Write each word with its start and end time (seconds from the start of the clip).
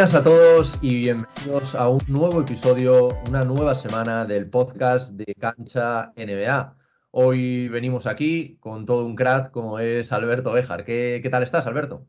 Buenas 0.00 0.14
a 0.14 0.24
todos 0.24 0.78
y 0.80 1.00
bienvenidos 1.00 1.74
a 1.74 1.90
un 1.90 2.00
nuevo 2.08 2.40
episodio, 2.40 3.08
una 3.28 3.44
nueva 3.44 3.74
semana 3.74 4.24
del 4.24 4.48
podcast 4.48 5.10
de 5.10 5.34
Cancha 5.34 6.14
NBA. 6.16 6.74
Hoy 7.10 7.68
venimos 7.68 8.06
aquí 8.06 8.56
con 8.60 8.86
todo 8.86 9.04
un 9.04 9.14
crack 9.14 9.50
como 9.50 9.78
es 9.78 10.10
Alberto 10.10 10.52
Bejar. 10.52 10.86
¿Qué, 10.86 11.28
tal 11.30 11.42
estás, 11.42 11.66
Alberto? 11.66 12.06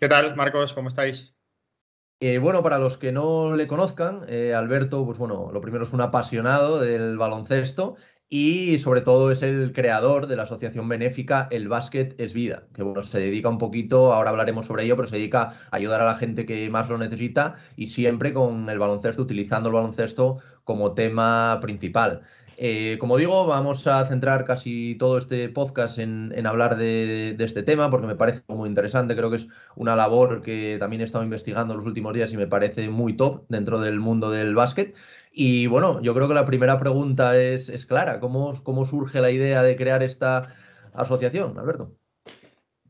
¿Qué 0.00 0.08
tal, 0.08 0.34
Marcos? 0.34 0.74
¿Cómo 0.74 0.88
estáis? 0.88 1.36
Eh, 2.18 2.38
bueno, 2.38 2.60
para 2.64 2.80
los 2.80 2.98
que 2.98 3.12
no 3.12 3.54
le 3.54 3.68
conozcan, 3.68 4.24
eh, 4.26 4.52
Alberto, 4.52 5.06
pues 5.06 5.16
bueno, 5.18 5.50
lo 5.52 5.60
primero 5.60 5.84
es 5.84 5.92
un 5.92 6.00
apasionado 6.00 6.80
del 6.80 7.18
baloncesto 7.18 7.94
y 8.30 8.78
sobre 8.78 9.00
todo 9.00 9.30
es 9.30 9.42
el 9.42 9.72
creador 9.72 10.26
de 10.26 10.36
la 10.36 10.42
asociación 10.42 10.88
benéfica 10.88 11.48
El 11.50 11.68
Básquet 11.68 12.14
es 12.20 12.34
Vida, 12.34 12.64
que 12.74 12.82
bueno, 12.82 13.02
se 13.02 13.20
dedica 13.20 13.48
un 13.48 13.58
poquito, 13.58 14.12
ahora 14.12 14.30
hablaremos 14.30 14.66
sobre 14.66 14.84
ello, 14.84 14.96
pero 14.96 15.08
se 15.08 15.16
dedica 15.16 15.54
a 15.70 15.76
ayudar 15.76 16.02
a 16.02 16.04
la 16.04 16.14
gente 16.14 16.44
que 16.44 16.68
más 16.68 16.88
lo 16.90 16.98
necesita 16.98 17.56
y 17.76 17.86
siempre 17.86 18.34
con 18.34 18.68
el 18.68 18.78
baloncesto, 18.78 19.22
utilizando 19.22 19.70
el 19.70 19.74
baloncesto 19.74 20.38
como 20.64 20.92
tema 20.92 21.58
principal. 21.62 22.22
Eh, 22.60 22.98
como 22.98 23.16
digo, 23.16 23.46
vamos 23.46 23.86
a 23.86 24.04
centrar 24.06 24.44
casi 24.44 24.96
todo 24.96 25.16
este 25.16 25.48
podcast 25.48 25.98
en, 26.00 26.44
hablar 26.44 26.76
de, 26.76 27.34
de, 27.38 27.44
este 27.44 27.62
tema 27.62 27.88
porque 27.88 28.08
me 28.08 28.16
parece 28.16 28.42
muy 28.48 28.68
interesante. 28.68 29.14
Creo 29.14 29.30
que 29.30 29.36
es 29.36 29.48
una 29.76 29.94
labor 29.94 30.42
que 30.42 30.76
también 30.80 31.00
he 31.00 31.04
estado 31.04 31.22
investigando 31.22 31.74
en 31.74 31.78
los 31.78 31.86
últimos 31.86 32.12
días 32.14 32.32
y 32.32 32.36
me 32.36 32.48
parece 32.48 32.90
muy 32.90 33.16
top 33.16 33.44
dentro 33.48 33.78
del 33.80 34.00
mundo 34.00 34.32
del 34.32 34.56
básquet. 34.56 34.96
Y 35.40 35.68
bueno, 35.68 36.02
yo 36.02 36.14
creo 36.14 36.26
que 36.26 36.34
la 36.34 36.44
primera 36.44 36.78
pregunta 36.78 37.40
es, 37.40 37.68
es 37.68 37.86
clara. 37.86 38.18
¿Cómo, 38.18 38.60
¿Cómo, 38.64 38.84
surge 38.84 39.20
la 39.20 39.30
idea 39.30 39.62
de 39.62 39.76
crear 39.76 40.02
esta 40.02 40.52
asociación, 40.92 41.56
Alberto? 41.56 41.96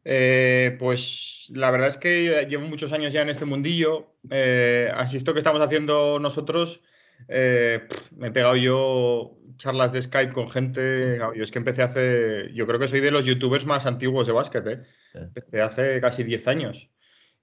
Eh, 0.03 0.75
pues 0.79 1.53
la 1.55 1.71
verdad 1.71 1.89
es 1.89 1.99
que 1.99 2.47
llevo 2.49 2.67
muchos 2.67 2.95
años 2.95 3.13
ya 3.13 3.21
en 3.21 3.29
este 3.29 3.45
mundillo. 3.45 4.15
Eh, 4.31 4.91
así 4.97 5.19
esto 5.19 5.35
que 5.35 5.41
estamos 5.41 5.61
haciendo 5.61 6.19
nosotros, 6.21 6.81
eh, 7.29 7.87
me 8.17 8.29
he 8.29 8.31
pegado 8.31 8.57
yo 8.57 9.37
charlas 9.59 9.93
de 9.93 10.01
Skype 10.01 10.33
con 10.33 10.49
gente. 10.49 11.19
Yo 11.37 11.45
es 11.45 11.51
que 11.51 11.59
empecé 11.59 11.83
hace. 11.83 12.51
Yo 12.55 12.67
creo 12.67 12.81
que 12.81 12.89
soy 12.89 13.01
de 13.01 13.11
los 13.11 13.27
youtubers 13.27 13.67
más 13.67 13.85
antiguos 13.85 14.27
de 14.27 14.33
básquet. 14.33 14.67
¿eh? 14.67 14.83
Empecé 15.13 15.61
hace 15.61 16.01
casi 16.01 16.25
10 16.25 16.49
años. 16.49 16.91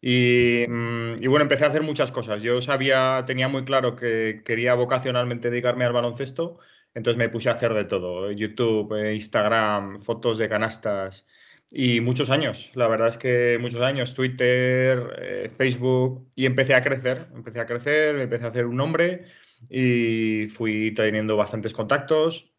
Mm, 0.07 1.15
y, 1.19 1.27
bueno, 1.27 1.43
empecé 1.43 1.65
a 1.65 1.69
hacer 1.69 1.81
muchas 1.81 2.11
cosas. 2.11 2.41
Yo 2.43 2.61
sabía, 2.61 3.23
tenía 3.25 3.47
muy 3.47 3.65
claro 3.65 3.95
que 3.95 4.43
quería 4.45 4.75
vocacionalmente 4.75 5.49
dedicarme 5.49 5.85
al 5.85 5.93
baloncesto, 5.93 6.59
entonces 6.93 7.17
me 7.17 7.29
puse 7.29 7.49
a 7.49 7.53
hacer 7.53 7.73
de 7.73 7.85
todo, 7.85 8.31
YouTube, 8.31 8.93
eh, 8.95 9.15
Instagram, 9.15 10.01
fotos 10.01 10.37
de 10.37 10.47
canastas 10.47 11.25
y 11.71 11.99
muchos 12.01 12.29
años, 12.29 12.69
la 12.75 12.87
verdad 12.87 13.07
es 13.07 13.17
que 13.17 13.57
muchos 13.59 13.81
años, 13.81 14.13
Twitter, 14.13 15.15
eh, 15.19 15.49
Facebook 15.49 16.29
y 16.35 16.45
empecé 16.45 16.75
a 16.75 16.83
crecer, 16.83 17.27
empecé 17.33 17.59
a 17.59 17.65
crecer, 17.65 18.19
empecé 18.19 18.45
a 18.45 18.49
hacer 18.49 18.67
un 18.67 18.77
nombre 18.77 19.23
y 19.69 20.45
fui 20.47 20.93
teniendo 20.93 21.35
bastantes 21.35 21.73
contactos, 21.73 22.53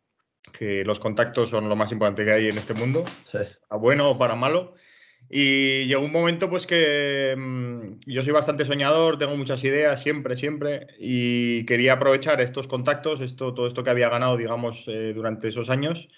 que 0.52 0.84
los 0.84 0.98
contactos 0.98 1.50
son 1.50 1.68
lo 1.68 1.76
más 1.76 1.92
importante 1.92 2.24
que 2.24 2.32
hay 2.32 2.48
en 2.48 2.58
este 2.58 2.74
mundo, 2.74 3.04
a 3.70 3.76
bueno 3.76 4.10
o 4.10 4.18
para 4.18 4.34
malo. 4.34 4.74
Y 5.28 5.86
llegó 5.86 6.04
un 6.04 6.12
momento 6.12 6.48
pues 6.48 6.66
que 6.66 7.34
mm, 7.36 7.98
yo 8.06 8.22
soy 8.22 8.32
bastante 8.32 8.64
soñador, 8.64 9.18
tengo 9.18 9.36
muchas 9.36 9.64
ideas 9.64 10.00
siempre, 10.00 10.36
siempre, 10.36 10.86
y 10.98 11.64
quería 11.66 11.94
aprovechar 11.94 12.40
estos 12.40 12.68
contactos, 12.68 13.20
esto, 13.20 13.52
todo 13.52 13.66
esto 13.66 13.82
que 13.82 13.90
había 13.90 14.08
ganado, 14.08 14.36
digamos, 14.36 14.86
eh, 14.86 15.12
durante 15.14 15.48
esos 15.48 15.68
años, 15.68 16.08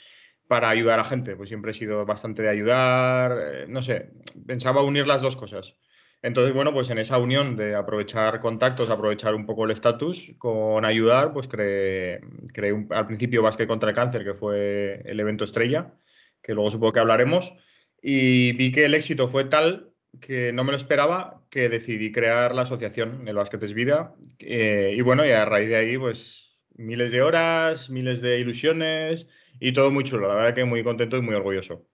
para 0.47 0.69
ayudar 0.69 1.01
a 1.01 1.05
gente. 1.05 1.36
Pues 1.36 1.48
siempre 1.48 1.70
he 1.70 1.75
sido 1.75 2.05
bastante 2.05 2.42
de 2.42 2.51
ayudar, 2.51 3.39
eh, 3.41 3.67
no 3.69 3.83
sé, 3.83 4.11
pensaba 4.47 4.83
unir 4.83 5.06
las 5.06 5.23
dos 5.23 5.36
cosas. 5.36 5.77
Entonces, 6.20 6.52
bueno, 6.52 6.73
pues 6.73 6.90
en 6.90 6.98
esa 6.98 7.19
unión 7.19 7.57
de 7.57 7.77
aprovechar 7.77 8.40
contactos, 8.40 8.90
aprovechar 8.90 9.35
un 9.35 9.46
poco 9.46 9.64
el 9.64 9.70
estatus 9.70 10.33
con 10.39 10.85
ayudar, 10.85 11.33
pues 11.33 11.46
creé, 11.46 12.20
creé 12.52 12.86
al 12.90 13.05
principio 13.05 13.42
Básquet 13.42 13.69
contra 13.69 13.90
el 13.90 13.95
Cáncer, 13.95 14.25
que 14.25 14.35
fue 14.35 15.01
el 15.05 15.20
evento 15.20 15.45
estrella, 15.45 15.95
que 16.42 16.55
luego 16.55 16.70
supongo 16.73 16.92
que 16.92 17.01
hablaremos 17.01 17.55
y 18.03 18.53
vi 18.53 18.73
que 18.73 18.85
el 18.85 18.95
éxito 18.95 19.29
fue 19.29 19.45
tal 19.45 19.92
que 20.20 20.53
no 20.53 20.64
me 20.64 20.73
lo 20.73 20.77
esperaba, 20.79 21.42
que 21.51 21.69
decidí 21.69 22.13
crear 22.13 22.55
la 22.55 22.63
asociación 22.63 23.23
El 23.27 23.36
Básquet 23.36 23.63
es 23.63 23.75
Vida. 23.75 24.14
Eh, 24.39 24.95
y 24.97 25.01
bueno, 25.03 25.27
y 25.27 25.31
a 25.31 25.45
raíz 25.45 25.69
de 25.69 25.77
ahí, 25.77 25.98
pues 25.98 26.58
miles 26.77 27.13
de 27.13 27.23
horas, 27.23 27.91
miles 27.91 28.20
de 28.23 28.39
ilusiones 28.41 29.27
y 29.61 29.73
todo 29.73 29.91
muy 29.91 30.05
chulo. 30.05 30.29
La 30.29 30.35
verdad 30.35 30.55
que 30.55 30.64
muy 30.64 30.83
contento 30.85 31.17
y 31.17 31.23
muy 31.23 31.35
orgulloso. 31.35 31.87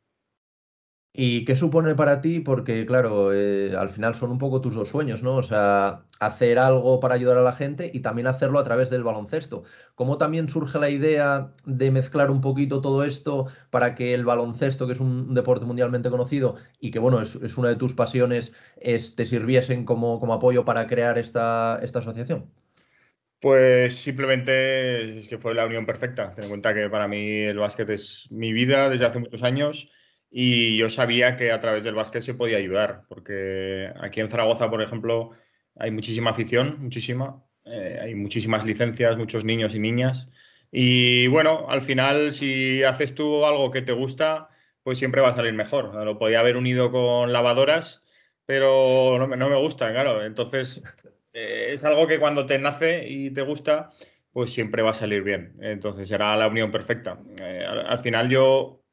¿Y 1.17 1.45
qué 1.45 1.55
supone 1.55 1.95
para 1.95 2.21
ti? 2.21 2.41
Porque, 2.41 2.85
claro, 2.87 3.33
eh, 3.33 3.73
al 3.79 3.89
final 3.89 4.17
son 4.17 4.33
un 4.33 4.39
poco 4.39 4.61
tus 4.61 4.75
dos 4.75 4.89
sueños, 4.89 5.23
¿no? 5.23 5.37
O 5.37 5.45
sea, 5.45 6.03
hacer 6.19 6.59
algo 6.59 6.99
para 6.99 7.15
ayudar 7.15 7.39
a 7.39 7.43
la 7.43 7.53
gente 7.53 7.89
y 7.95 8.01
también 8.01 8.27
hacerlo 8.27 8.59
a 8.59 8.65
través 8.65 8.91
del 8.91 9.05
baloncesto. 9.05 9.63
¿Cómo 9.95 10.19
también 10.19 10.49
surge 10.49 10.77
la 10.81 10.91
idea 10.91 11.53
de 11.67 11.93
mezclar 11.93 12.33
un 12.33 12.41
poquito 12.41 12.81
todo 12.81 13.05
esto 13.05 13.47
para 13.71 13.95
que 13.95 14.13
el 14.13 14.25
baloncesto, 14.25 14.89
que 14.89 14.95
es 14.95 14.99
un 15.01 15.35
deporte 15.35 15.65
mundialmente 15.65 16.11
conocido 16.11 16.57
y 16.81 16.91
que, 16.91 16.99
bueno, 16.99 17.21
es, 17.21 17.37
una 17.57 17.69
de 17.69 17.77
tus 17.77 17.95
pasiones, 17.95 18.53
te 18.83 19.25
sirviesen 19.25 19.85
como, 19.85 20.19
como 20.19 20.35
apoyo 20.35 20.65
para 20.65 20.89
crear 20.89 21.17
esta, 21.17 21.79
esta 21.81 22.01
asociación? 22.01 22.51
Pues 23.41 23.95
simplemente 23.95 25.19
es 25.19 25.29
que 25.29 25.39
fue 25.39 25.55
la 25.55 25.65
unión 25.65 25.87
perfecta. 25.87 26.33
Ten 26.33 26.45
en 26.45 26.51
cuenta 26.51 26.75
que 26.75 26.91
para 26.91 27.07
mí 27.07 27.43
el 27.43 27.59
básquet 27.59 27.89
es 27.91 28.27
mi 28.31 28.53
vida 28.53 28.91
desde 28.91 29.07
hace 29.07 29.21
muchos 29.21 29.45
años 29.45 29.89
y 30.37 30.77
yo 30.77 30.91
sabía 30.91 31.37
que 31.37 31.53
a 31.53 31.61
través 31.61 31.85
del 31.85 31.95
básquet 31.95 32.21
se 32.21 32.35
podía 32.35 32.57
ayudar, 32.57 33.05
porque 33.09 33.93
aquí 34.01 34.21
en 34.21 34.29
Zaragoza, 34.29 34.69
por 34.69 34.83
ejemplo, 34.83 35.31
hay 35.77 35.93
muchísima 35.93 36.31
afición, 36.31 36.79
muchísima, 36.81 37.45
eh, 37.65 38.01
hay 38.03 38.17
muchísimas 38.17 38.67
licencias, 38.67 39.17
muchos 39.17 39.45
niños 39.45 39.77
y 39.77 39.79
niñas. 39.79 40.29
Y 40.73 41.29
bueno, 41.29 41.67
al 41.69 41.83
final, 41.83 42.33
si 42.33 42.83
haces 42.83 43.15
tú 43.15 43.47
algo 43.47 43.71
que 43.71 43.83
te 43.83 43.93
gusta, 43.93 44.49
pues 44.83 44.99
siempre 44.99 45.21
va 45.21 45.29
a 45.29 45.37
salir 45.37 45.53
mejor. 45.53 45.95
Lo 46.05 46.19
podía 46.19 46.41
haber 46.41 46.57
unido 46.57 46.91
con 46.91 47.33
lavadoras, 47.33 48.03
pero 48.45 49.17
no 49.21 49.29
me, 49.29 49.37
no 49.37 49.49
me 49.49 49.57
gusta, 49.57 49.93
claro. 49.93 50.25
Entonces, 50.25 50.83
eh, 51.33 51.71
es 51.75 51.85
algo 51.85 52.09
que 52.09 52.19
cuando 52.19 52.45
te 52.45 52.59
nace 52.59 53.09
y 53.09 53.31
te 53.31 53.43
gusta, 53.43 53.91
pues 54.33 54.53
siempre 54.53 54.83
va 54.83 54.91
a 54.91 54.95
salir 54.95 55.23
bien. 55.23 55.55
Entonces, 55.61 56.09
será 56.09 56.35
la 56.35 56.49
unión 56.49 56.73
perfecta. 56.73 57.21
Eh, 57.41 57.65
al, 57.65 57.99
final, 58.01 58.29
yo 58.29 58.84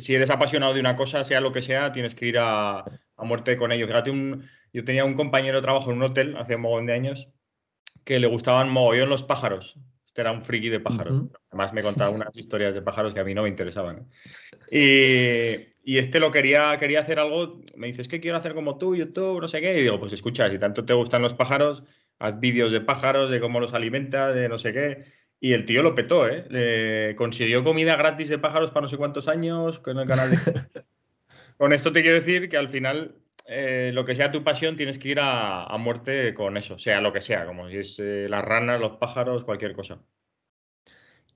si 0.00 0.14
eres 0.14 0.30
apasionado 0.30 0.74
de 0.74 0.80
una 0.80 0.96
cosa, 0.96 1.24
sea 1.24 1.40
lo 1.40 1.52
que 1.52 1.62
sea, 1.62 1.92
tienes 1.92 2.14
que 2.14 2.26
ir 2.26 2.38
a, 2.38 2.84
muerte 3.18 3.56
con 3.56 3.72
ello. 3.72 3.86
Fíjate, 3.86 4.10
un, 4.10 4.44
yo 4.72 4.84
tenía 4.84 5.04
un 5.04 5.14
compañero 5.14 5.56
de 5.56 5.62
trabajo 5.62 5.90
en 5.90 5.98
un 5.98 6.04
hotel 6.04 6.36
hace 6.36 6.56
un 6.56 6.62
montón 6.62 6.86
de 6.86 6.92
años 6.92 7.28
que 8.04 8.20
le 8.20 8.26
gustaban 8.26 8.68
mogollón 8.68 9.08
los 9.08 9.24
pájaros. 9.24 9.78
Este 10.04 10.20
era 10.20 10.32
un 10.32 10.42
friki 10.42 10.68
de 10.68 10.80
pájaros. 10.80 11.24
Además 11.50 11.72
me 11.72 11.82
contaba 11.82 12.10
unas 12.10 12.36
historias 12.36 12.74
de 12.74 12.82
pájaros 12.82 13.12
que 13.12 13.20
a 13.20 13.24
mí 13.24 13.34
no 13.34 13.42
me 13.42 13.48
interesaban. 13.48 14.08
Y, 14.70 15.74
y, 15.82 15.98
este 15.98 16.20
lo 16.20 16.30
quería, 16.30 16.76
quería 16.78 17.00
hacer 17.00 17.18
algo, 17.18 17.60
me 17.74 17.88
dice, 17.88 18.02
es 18.02 18.08
que 18.08 18.20
quiero 18.20 18.36
hacer 18.36 18.54
como 18.54 18.78
tú, 18.78 18.96
YouTube, 18.96 19.40
no 19.40 19.48
sé 19.48 19.60
qué. 19.60 19.78
Y 19.78 19.82
digo, 19.82 19.98
pues 19.98 20.12
escucha, 20.12 20.48
si 20.50 20.58
tanto 20.58 20.84
te 20.84 20.94
gustan 20.94 21.22
los 21.22 21.34
pájaros, 21.34 21.82
haz 22.18 22.40
vídeos 22.40 22.72
de 22.72 22.80
pájaros, 22.80 23.30
de 23.30 23.40
cómo 23.40 23.60
los 23.60 23.74
alimenta, 23.74 24.32
de 24.32 24.48
no 24.48 24.58
sé 24.58 24.72
qué. 24.72 25.04
Y 25.40 25.52
el 25.52 25.66
tío 25.66 25.82
lo 25.82 25.94
petó, 25.94 26.26
¿eh? 26.26 26.46
Le 26.48 27.14
consiguió 27.16 27.62
comida 27.62 27.96
gratis 27.96 28.28
de 28.28 28.38
pájaros 28.38 28.70
para 28.70 28.82
no 28.82 28.88
sé 28.88 28.96
cuántos 28.96 29.28
años 29.28 29.78
con 29.78 29.98
el 29.98 30.08
canal 30.08 30.30
de... 30.30 30.36
con 31.58 31.72
esto 31.72 31.92
te 31.92 32.02
quiero 32.02 32.16
decir 32.16 32.48
que 32.48 32.56
al 32.56 32.68
final, 32.68 33.16
eh, 33.46 33.90
lo 33.92 34.04
que 34.04 34.14
sea 34.14 34.30
tu 34.30 34.42
pasión, 34.42 34.76
tienes 34.76 34.98
que 34.98 35.08
ir 35.10 35.18
a, 35.20 35.76
muerte 35.78 36.32
con 36.34 36.56
eso, 36.56 36.78
sea 36.78 37.00
lo 37.00 37.12
que 37.12 37.20
sea, 37.20 37.46
como 37.46 37.68
si 37.68 37.76
es 37.76 37.98
eh, 37.98 38.26
las 38.30 38.44
ranas, 38.44 38.80
los 38.80 38.96
pájaros, 38.96 39.44
cualquier 39.44 39.74
cosa. 39.74 40.00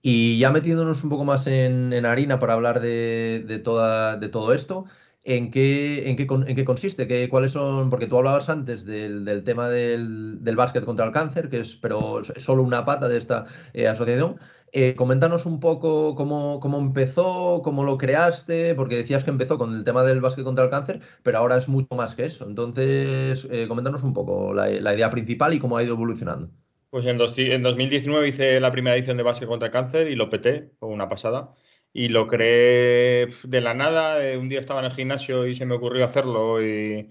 Y 0.02 0.38
ya 0.38 0.50
metiéndonos 0.50 1.04
un 1.04 1.10
poco 1.10 1.24
más 1.24 1.46
en, 1.46 1.92
harina 2.06 2.38
para 2.38 2.54
hablar 2.54 2.80
de, 2.80 3.60
toda, 3.62 4.16
de 4.16 4.30
todo 4.30 4.54
esto, 4.54 4.86
¿En 5.22 5.50
qué, 5.50 6.08
en, 6.08 6.16
qué, 6.16 6.26
¿En 6.30 6.56
qué 6.56 6.64
consiste? 6.64 7.06
¿Qué, 7.06 7.28
¿Cuáles 7.28 7.52
son? 7.52 7.90
Porque 7.90 8.06
tú 8.06 8.16
hablabas 8.16 8.48
antes 8.48 8.86
del, 8.86 9.42
tema 9.44 9.68
del, 9.68 10.42
del, 10.42 10.56
básquet 10.56 10.84
contra 10.84 11.04
el 11.04 11.12
cáncer, 11.12 11.50
que 11.50 11.60
es 11.60 11.76
pero 11.76 12.22
solo 12.38 12.62
una 12.62 12.86
pata 12.86 13.06
de 13.08 13.18
esta 13.18 13.44
eh, 13.74 13.86
asociación. 13.86 14.38
Eh, 14.72 14.94
coméntanos 14.96 15.44
un 15.46 15.60
poco 15.60 16.14
cómo, 16.14 16.58
cómo, 16.60 16.78
empezó, 16.78 17.60
cómo 17.62 17.84
lo 17.84 17.98
creaste, 17.98 18.74
porque 18.74 18.96
decías 18.96 19.24
que 19.24 19.30
empezó 19.30 19.58
con 19.58 19.74
el 19.74 19.84
tema 19.84 20.04
del 20.04 20.22
básquet 20.22 20.44
contra 20.44 20.64
el 20.64 20.70
cáncer, 20.70 21.00
pero 21.22 21.38
ahora 21.38 21.58
es 21.58 21.68
mucho 21.68 21.94
más 21.96 22.14
que 22.14 22.24
eso. 22.24 22.46
Entonces, 22.46 23.46
eh, 23.50 23.66
coméntanos 23.68 24.02
un 24.04 24.14
poco 24.14 24.54
la, 24.54 24.70
idea 24.70 25.10
principal 25.10 25.52
y 25.52 25.58
cómo 25.58 25.76
ha 25.76 25.82
ido 25.82 25.94
evolucionando. 25.94 26.50
Pues 26.88 27.04
en, 27.04 27.20
en 27.20 27.62
2019 27.62 28.28
hice 28.28 28.58
la 28.58 28.72
primera 28.72 28.96
edición 28.96 29.18
de 29.18 29.22
básquet 29.22 29.48
contra 29.48 29.66
el 29.66 29.72
cáncer 29.72 30.10
y 30.10 30.16
lo 30.16 30.30
peté, 30.30 30.70
fue 30.78 30.88
una 30.88 31.08
pasada 31.08 31.52
y 31.92 32.08
lo 32.08 32.26
creé 32.26 33.28
de 33.44 33.60
la 33.60 33.74
nada. 33.74 34.18
Un 34.38 34.48
día 34.48 34.60
estaba 34.60 34.80
en 34.80 34.86
el 34.86 34.92
gimnasio 34.92 35.46
y 35.46 35.54
se 35.54 35.66
me 35.66 35.74
ocurrió 35.74 36.04
hacerlo 36.04 36.62
y, 36.62 37.08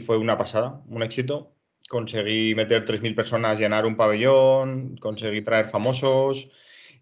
fue 0.00 0.18
una 0.18 0.36
pasada, 0.36 0.82
un 0.88 1.02
éxito. 1.02 1.52
Conseguí 1.88 2.54
meter 2.54 2.84
3.000 2.84 3.14
personas, 3.14 3.58
llenar 3.60 3.86
un 3.86 3.96
pabellón, 3.96 4.96
conseguí 4.96 5.42
traer 5.42 5.66
famosos. 5.66 6.50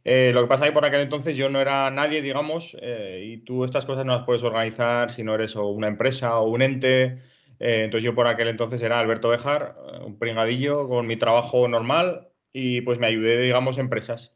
Eh, 0.04 0.32
lo 0.34 0.42
que 0.42 0.48
pasa 0.48 0.64
es 0.64 0.70
que 0.70 0.74
por 0.74 0.84
aquel 0.84 1.00
entonces 1.00 1.36
yo 1.36 1.48
no 1.48 1.60
era 1.60 1.90
nadie, 1.90 2.20
digamos, 2.20 2.76
eh, 2.82 3.22
y 3.24 3.38
tú 3.38 3.64
estas 3.64 3.86
cosas 3.86 4.04
no 4.04 4.14
las 4.14 4.24
puedes 4.24 4.42
organizar 4.42 5.10
si 5.10 5.22
no 5.24 5.34
eres 5.34 5.56
una 5.56 5.88
empresa 5.88 6.38
o 6.40 6.50
un 6.50 6.60
ente. 6.62 7.22
Eh, 7.58 7.84
entonces 7.84 8.04
yo 8.04 8.14
por 8.14 8.26
aquel 8.26 8.48
entonces 8.48 8.82
era 8.82 8.98
Alberto 9.00 9.30
Bejar, 9.30 9.76
un 10.04 10.18
pringadillo 10.18 10.88
con 10.88 11.06
mi 11.06 11.16
trabajo 11.16 11.66
normal 11.68 12.28
y 12.52 12.82
pues 12.82 12.98
me 12.98 13.06
ayudé, 13.06 13.40
digamos, 13.40 13.78
empresas. 13.78 14.34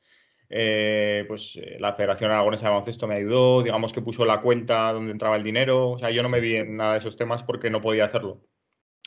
Eh, 0.50 1.24
pues 1.28 1.56
eh, 1.56 1.76
la 1.78 1.92
Federación 1.92 2.30
Aragonesa 2.30 2.64
de 2.64 2.70
Baloncesto 2.70 3.06
me 3.06 3.16
ayudó, 3.16 3.62
digamos 3.62 3.92
que 3.92 4.00
puso 4.00 4.24
la 4.24 4.40
cuenta 4.40 4.92
donde 4.92 5.12
entraba 5.12 5.36
el 5.36 5.42
dinero, 5.42 5.90
o 5.90 5.98
sea, 5.98 6.10
yo 6.10 6.22
no 6.22 6.30
me 6.30 6.40
vi 6.40 6.56
en 6.56 6.76
nada 6.76 6.92
de 6.92 6.98
esos 6.98 7.16
temas 7.16 7.42
porque 7.42 7.68
no 7.70 7.82
podía 7.82 8.04
hacerlo. 8.06 8.40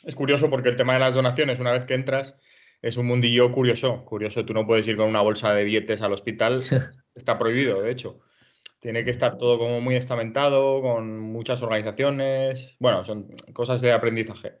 Es 0.04 0.14
curioso 0.14 0.50
porque 0.50 0.68
el 0.68 0.76
tema 0.76 0.94
de 0.94 1.00
las 1.00 1.14
donaciones, 1.14 1.58
una 1.60 1.72
vez 1.72 1.84
que 1.84 1.94
entras, 1.94 2.36
es 2.80 2.96
un 2.96 3.06
mundillo 3.06 3.50
curioso, 3.52 4.04
curioso, 4.04 4.44
tú 4.44 4.54
no 4.54 4.66
puedes 4.66 4.86
ir 4.86 4.96
con 4.96 5.08
una 5.08 5.20
bolsa 5.20 5.52
de 5.54 5.64
billetes 5.64 6.02
al 6.02 6.12
hospital, 6.12 6.62
está 7.14 7.38
prohibido, 7.38 7.82
de 7.82 7.90
hecho. 7.90 8.20
Tiene 8.80 9.04
que 9.04 9.10
estar 9.10 9.38
todo 9.38 9.58
como 9.58 9.80
muy 9.80 9.94
estamentado, 9.94 10.82
con 10.82 11.20
muchas 11.20 11.62
organizaciones, 11.62 12.76
bueno, 12.80 13.04
son 13.04 13.28
cosas 13.52 13.80
de 13.80 13.92
aprendizaje. 13.92 14.58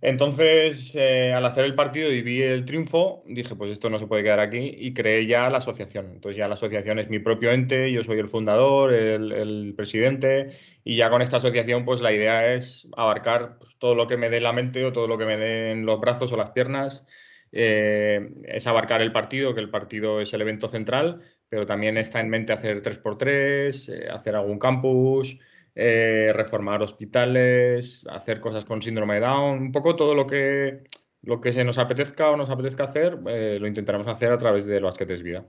Entonces, 0.00 0.94
eh, 0.94 1.32
al 1.32 1.44
hacer 1.44 1.64
el 1.64 1.74
partido 1.74 2.12
y 2.12 2.22
vi 2.22 2.40
el 2.42 2.64
triunfo, 2.64 3.24
dije, 3.26 3.56
pues 3.56 3.72
esto 3.72 3.90
no 3.90 3.98
se 3.98 4.06
puede 4.06 4.22
quedar 4.22 4.38
aquí 4.38 4.76
y 4.78 4.94
creé 4.94 5.26
ya 5.26 5.50
la 5.50 5.58
asociación. 5.58 6.12
Entonces 6.12 6.38
ya 6.38 6.46
la 6.46 6.54
asociación 6.54 7.00
es 7.00 7.08
mi 7.10 7.18
propio 7.18 7.50
ente, 7.50 7.90
yo 7.90 8.04
soy 8.04 8.18
el 8.20 8.28
fundador, 8.28 8.92
el, 8.92 9.74
presidente 9.76 10.50
y 10.84 10.96
ya 10.96 11.10
con 11.10 11.22
esta 11.22 11.38
asociación 11.38 11.84
pues 11.84 12.00
la 12.00 12.12
idea 12.12 12.54
es 12.54 12.86
abarcar 12.96 13.58
pues, 13.58 13.76
todo 13.78 13.94
lo 13.94 14.06
que 14.06 14.16
me 14.16 14.30
dé 14.30 14.40
la 14.40 14.52
mente 14.52 14.84
o 14.84 14.92
todo 14.92 15.08
lo 15.08 15.18
que 15.18 15.26
me 15.26 15.36
den 15.36 15.84
los 15.84 16.00
brazos 16.00 16.32
o 16.32 16.36
las 16.36 16.50
piernas. 16.50 17.04
Eh, 17.50 18.30
es 18.44 18.66
abarcar 18.66 19.00
el 19.00 19.10
partido, 19.12 19.54
que 19.54 19.60
el 19.60 19.70
partido 19.70 20.20
es 20.20 20.32
el 20.32 20.42
evento 20.42 20.68
central, 20.68 21.22
pero 21.48 21.66
también 21.66 21.96
está 21.96 22.20
en 22.20 22.28
mente 22.28 22.52
hacer 22.52 22.82
3x3, 22.82 23.88
eh, 23.88 24.08
hacer 24.10 24.36
algún 24.36 24.58
campus, 24.58 25.38
eh, 25.74 26.32
reformar 26.34 26.82
hospitales, 26.82 28.06
hacer 28.10 28.40
cosas 28.40 28.64
con 28.64 28.82
síndrome 28.82 29.14
de 29.14 29.20
Down, 29.20 29.58
un 29.58 29.72
poco 29.72 29.96
todo 29.96 30.14
lo 30.14 30.26
que, 30.26 30.84
lo 31.22 31.40
que 31.40 31.52
se 31.52 31.64
nos 31.64 31.78
apetezca 31.78 32.30
o 32.30 32.36
nos 32.36 32.50
apetezca 32.50 32.84
hacer, 32.84 33.18
eh, 33.28 33.58
lo 33.60 33.66
intentaremos 33.66 34.06
hacer 34.08 34.32
a 34.32 34.38
través 34.38 34.66
del 34.66 34.84
Basquetes 34.84 35.22
Vida. 35.22 35.46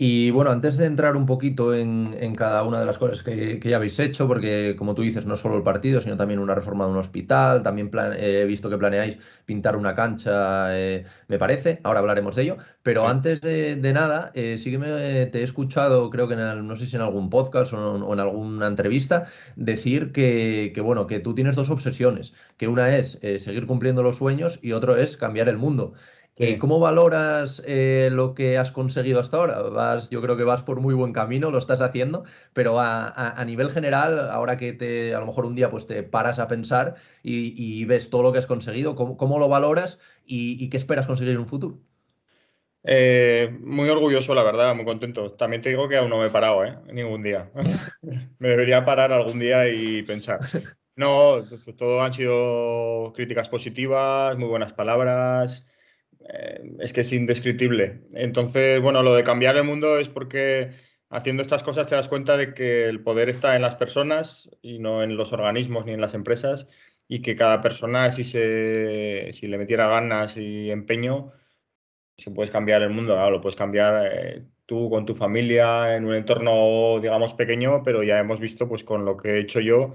Y 0.00 0.30
bueno, 0.30 0.52
antes 0.52 0.76
de 0.76 0.86
entrar 0.86 1.16
un 1.16 1.26
poquito 1.26 1.74
en, 1.74 2.14
cada 2.36 2.62
una 2.62 2.78
de 2.78 2.86
las 2.86 2.98
cosas 2.98 3.24
que, 3.24 3.58
ya 3.60 3.76
habéis 3.76 3.98
hecho, 3.98 4.28
porque 4.28 4.76
como 4.78 4.94
tú 4.94 5.02
dices, 5.02 5.26
no 5.26 5.36
solo 5.36 5.56
el 5.56 5.64
partido, 5.64 6.00
sino 6.00 6.16
también 6.16 6.38
una 6.38 6.54
reforma 6.54 6.84
de 6.84 6.92
un 6.92 6.98
hospital, 6.98 7.64
también 7.64 7.90
he 8.16 8.44
visto 8.44 8.70
que 8.70 8.78
planeáis 8.78 9.18
pintar 9.44 9.74
una 9.76 9.96
cancha, 9.96 10.78
eh, 10.78 11.04
me 11.26 11.36
parece, 11.36 11.80
ahora 11.82 11.98
hablaremos 11.98 12.36
de 12.36 12.42
ello, 12.42 12.58
pero 12.84 13.08
antes 13.08 13.40
de, 13.40 13.92
nada, 13.92 14.30
eh, 14.34 14.58
sí 14.58 14.70
que 14.70 14.78
me, 14.78 15.26
te 15.26 15.40
he 15.40 15.42
escuchado, 15.42 16.10
creo 16.10 16.28
que 16.28 16.34
en 16.34 16.68
no 16.68 16.76
sé 16.76 16.86
si 16.86 16.94
en 16.94 17.02
algún 17.02 17.28
podcast 17.28 17.72
o, 17.72 18.12
en 18.12 18.20
alguna 18.20 18.68
entrevista, 18.68 19.26
decir 19.56 20.12
que, 20.12 20.72
bueno, 20.80 21.08
que 21.08 21.18
tú 21.18 21.34
tienes 21.34 21.56
dos 21.56 21.70
obsesiones, 21.70 22.34
que 22.56 22.68
una 22.68 22.96
es 22.96 23.18
eh, 23.22 23.40
seguir 23.40 23.66
cumpliendo 23.66 24.04
los 24.04 24.16
sueños 24.18 24.60
y 24.62 24.72
otro 24.72 24.96
es 24.96 25.16
cambiar 25.16 25.48
el 25.48 25.58
mundo. 25.58 25.94
¿Cómo 26.58 26.78
valoras 26.78 27.62
eh, 27.66 28.10
lo 28.12 28.34
que 28.34 28.58
has 28.58 28.70
conseguido 28.70 29.18
hasta 29.20 29.38
ahora? 29.38 29.60
Vas, 29.62 30.08
yo 30.10 30.22
creo 30.22 30.36
que 30.36 30.44
vas 30.44 30.62
por 30.62 30.80
muy 30.80 30.94
buen 30.94 31.12
camino, 31.12 31.50
lo 31.50 31.58
estás 31.58 31.80
haciendo, 31.80 32.24
pero 32.52 32.78
a, 32.78 33.44
nivel 33.44 33.70
general, 33.70 34.30
ahora 34.30 34.56
que 34.56 34.72
te, 34.72 35.14
a 35.14 35.20
lo 35.20 35.26
mejor 35.26 35.46
un 35.46 35.56
día 35.56 35.68
pues 35.68 35.86
te 35.86 36.02
paras 36.04 36.38
a 36.38 36.46
pensar 36.46 36.94
y, 37.22 37.84
ves 37.86 38.10
todo 38.10 38.22
lo 38.22 38.32
que 38.32 38.38
has 38.38 38.46
conseguido, 38.46 38.94
¿cómo, 38.94 39.38
lo 39.38 39.48
valoras 39.48 39.98
y, 40.24 40.68
qué 40.70 40.76
esperas 40.76 41.06
conseguir 41.06 41.34
en 41.34 41.40
un 41.40 41.48
futuro? 41.48 41.78
Eh, 42.84 43.58
muy 43.60 43.88
orgulloso, 43.88 44.34
la 44.34 44.44
verdad, 44.44 44.74
muy 44.74 44.84
contento. 44.84 45.32
También 45.32 45.60
te 45.60 45.70
digo 45.70 45.88
que 45.88 45.96
aún 45.96 46.08
no 46.08 46.20
me 46.20 46.28
he 46.28 46.30
parado, 46.30 46.64
¿eh? 46.64 46.78
Ningún 46.92 47.22
día. 47.22 47.50
me 48.38 48.48
debería 48.48 48.84
parar 48.84 49.12
algún 49.12 49.40
día 49.40 49.68
y 49.68 50.02
pensar. 50.02 50.40
No, 50.98 51.44
pues, 51.48 51.76
todo 51.76 52.02
han 52.02 52.12
sido 52.12 53.12
críticas 53.14 53.48
positivas, 53.48 54.36
muy 54.36 54.48
buenas 54.48 54.72
palabras. 54.72 55.64
Eh, 56.28 56.76
es 56.80 56.92
que 56.92 57.00
es 57.00 57.12
indescriptible. 57.12 58.02
Entonces, 58.12 58.80
bueno, 58.80 59.02
lo 59.02 59.14
de 59.14 59.22
cambiar 59.22 59.56
el 59.56 59.64
mundo 59.64 59.98
es 59.98 60.08
porque 60.08 60.72
haciendo 61.10 61.42
estas 61.42 61.62
cosas 61.62 61.86
te 61.86 61.94
das 61.94 62.08
cuenta 62.08 62.36
de 62.36 62.52
que 62.54 62.86
el 62.88 63.02
poder 63.02 63.28
está 63.30 63.56
en 63.56 63.62
las 63.62 63.76
personas 63.76 64.50
y 64.60 64.78
no 64.78 65.02
en 65.02 65.16
los 65.16 65.32
organismos 65.32 65.86
ni 65.86 65.92
en 65.92 66.00
las 66.00 66.14
empresas 66.14 66.66
y 67.08 67.22
que 67.22 67.36
cada 67.36 67.60
persona, 67.62 68.10
si, 68.10 68.24
se, 68.24 69.30
si 69.32 69.46
le 69.46 69.58
metiera 69.58 69.88
ganas 69.88 70.36
y 70.36 70.70
empeño, 70.70 71.32
si 72.18 72.30
puedes 72.30 72.50
cambiar 72.50 72.82
el 72.82 72.90
mundo, 72.90 73.30
lo 73.30 73.40
puedes 73.40 73.56
cambiar 73.56 74.10
eh, 74.12 74.44
tú 74.66 74.90
con 74.90 75.06
tu 75.06 75.14
familia 75.14 75.96
en 75.96 76.04
un 76.04 76.14
entorno, 76.14 76.98
digamos, 77.00 77.32
pequeño, 77.34 77.82
pero 77.82 78.02
ya 78.02 78.18
hemos 78.18 78.40
visto, 78.40 78.68
pues 78.68 78.84
con 78.84 79.04
lo 79.06 79.16
que 79.16 79.30
he 79.30 79.38
hecho 79.38 79.60
yo, 79.60 79.94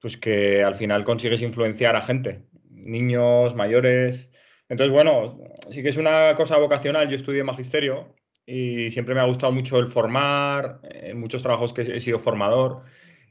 pues 0.00 0.16
que 0.16 0.64
al 0.64 0.74
final 0.74 1.04
consigues 1.04 1.42
influenciar 1.42 1.94
a 1.96 2.00
gente, 2.02 2.42
niños, 2.70 3.54
mayores, 3.54 4.30
entonces, 4.70 4.92
bueno, 4.92 5.38
sí 5.70 5.82
que 5.82 5.88
es 5.90 5.96
una 5.96 6.34
cosa 6.36 6.56
vocacional. 6.58 7.08
Yo 7.08 7.16
estudié 7.16 7.42
magisterio 7.44 8.14
y 8.46 8.90
siempre 8.92 9.14
me 9.14 9.20
ha 9.20 9.24
gustado 9.24 9.52
mucho 9.52 9.78
el 9.78 9.86
formar, 9.88 10.80
en 10.84 11.18
muchos 11.20 11.42
trabajos 11.42 11.72
que 11.72 11.82
he 11.82 12.00
sido 12.00 12.20
formador. 12.20 12.84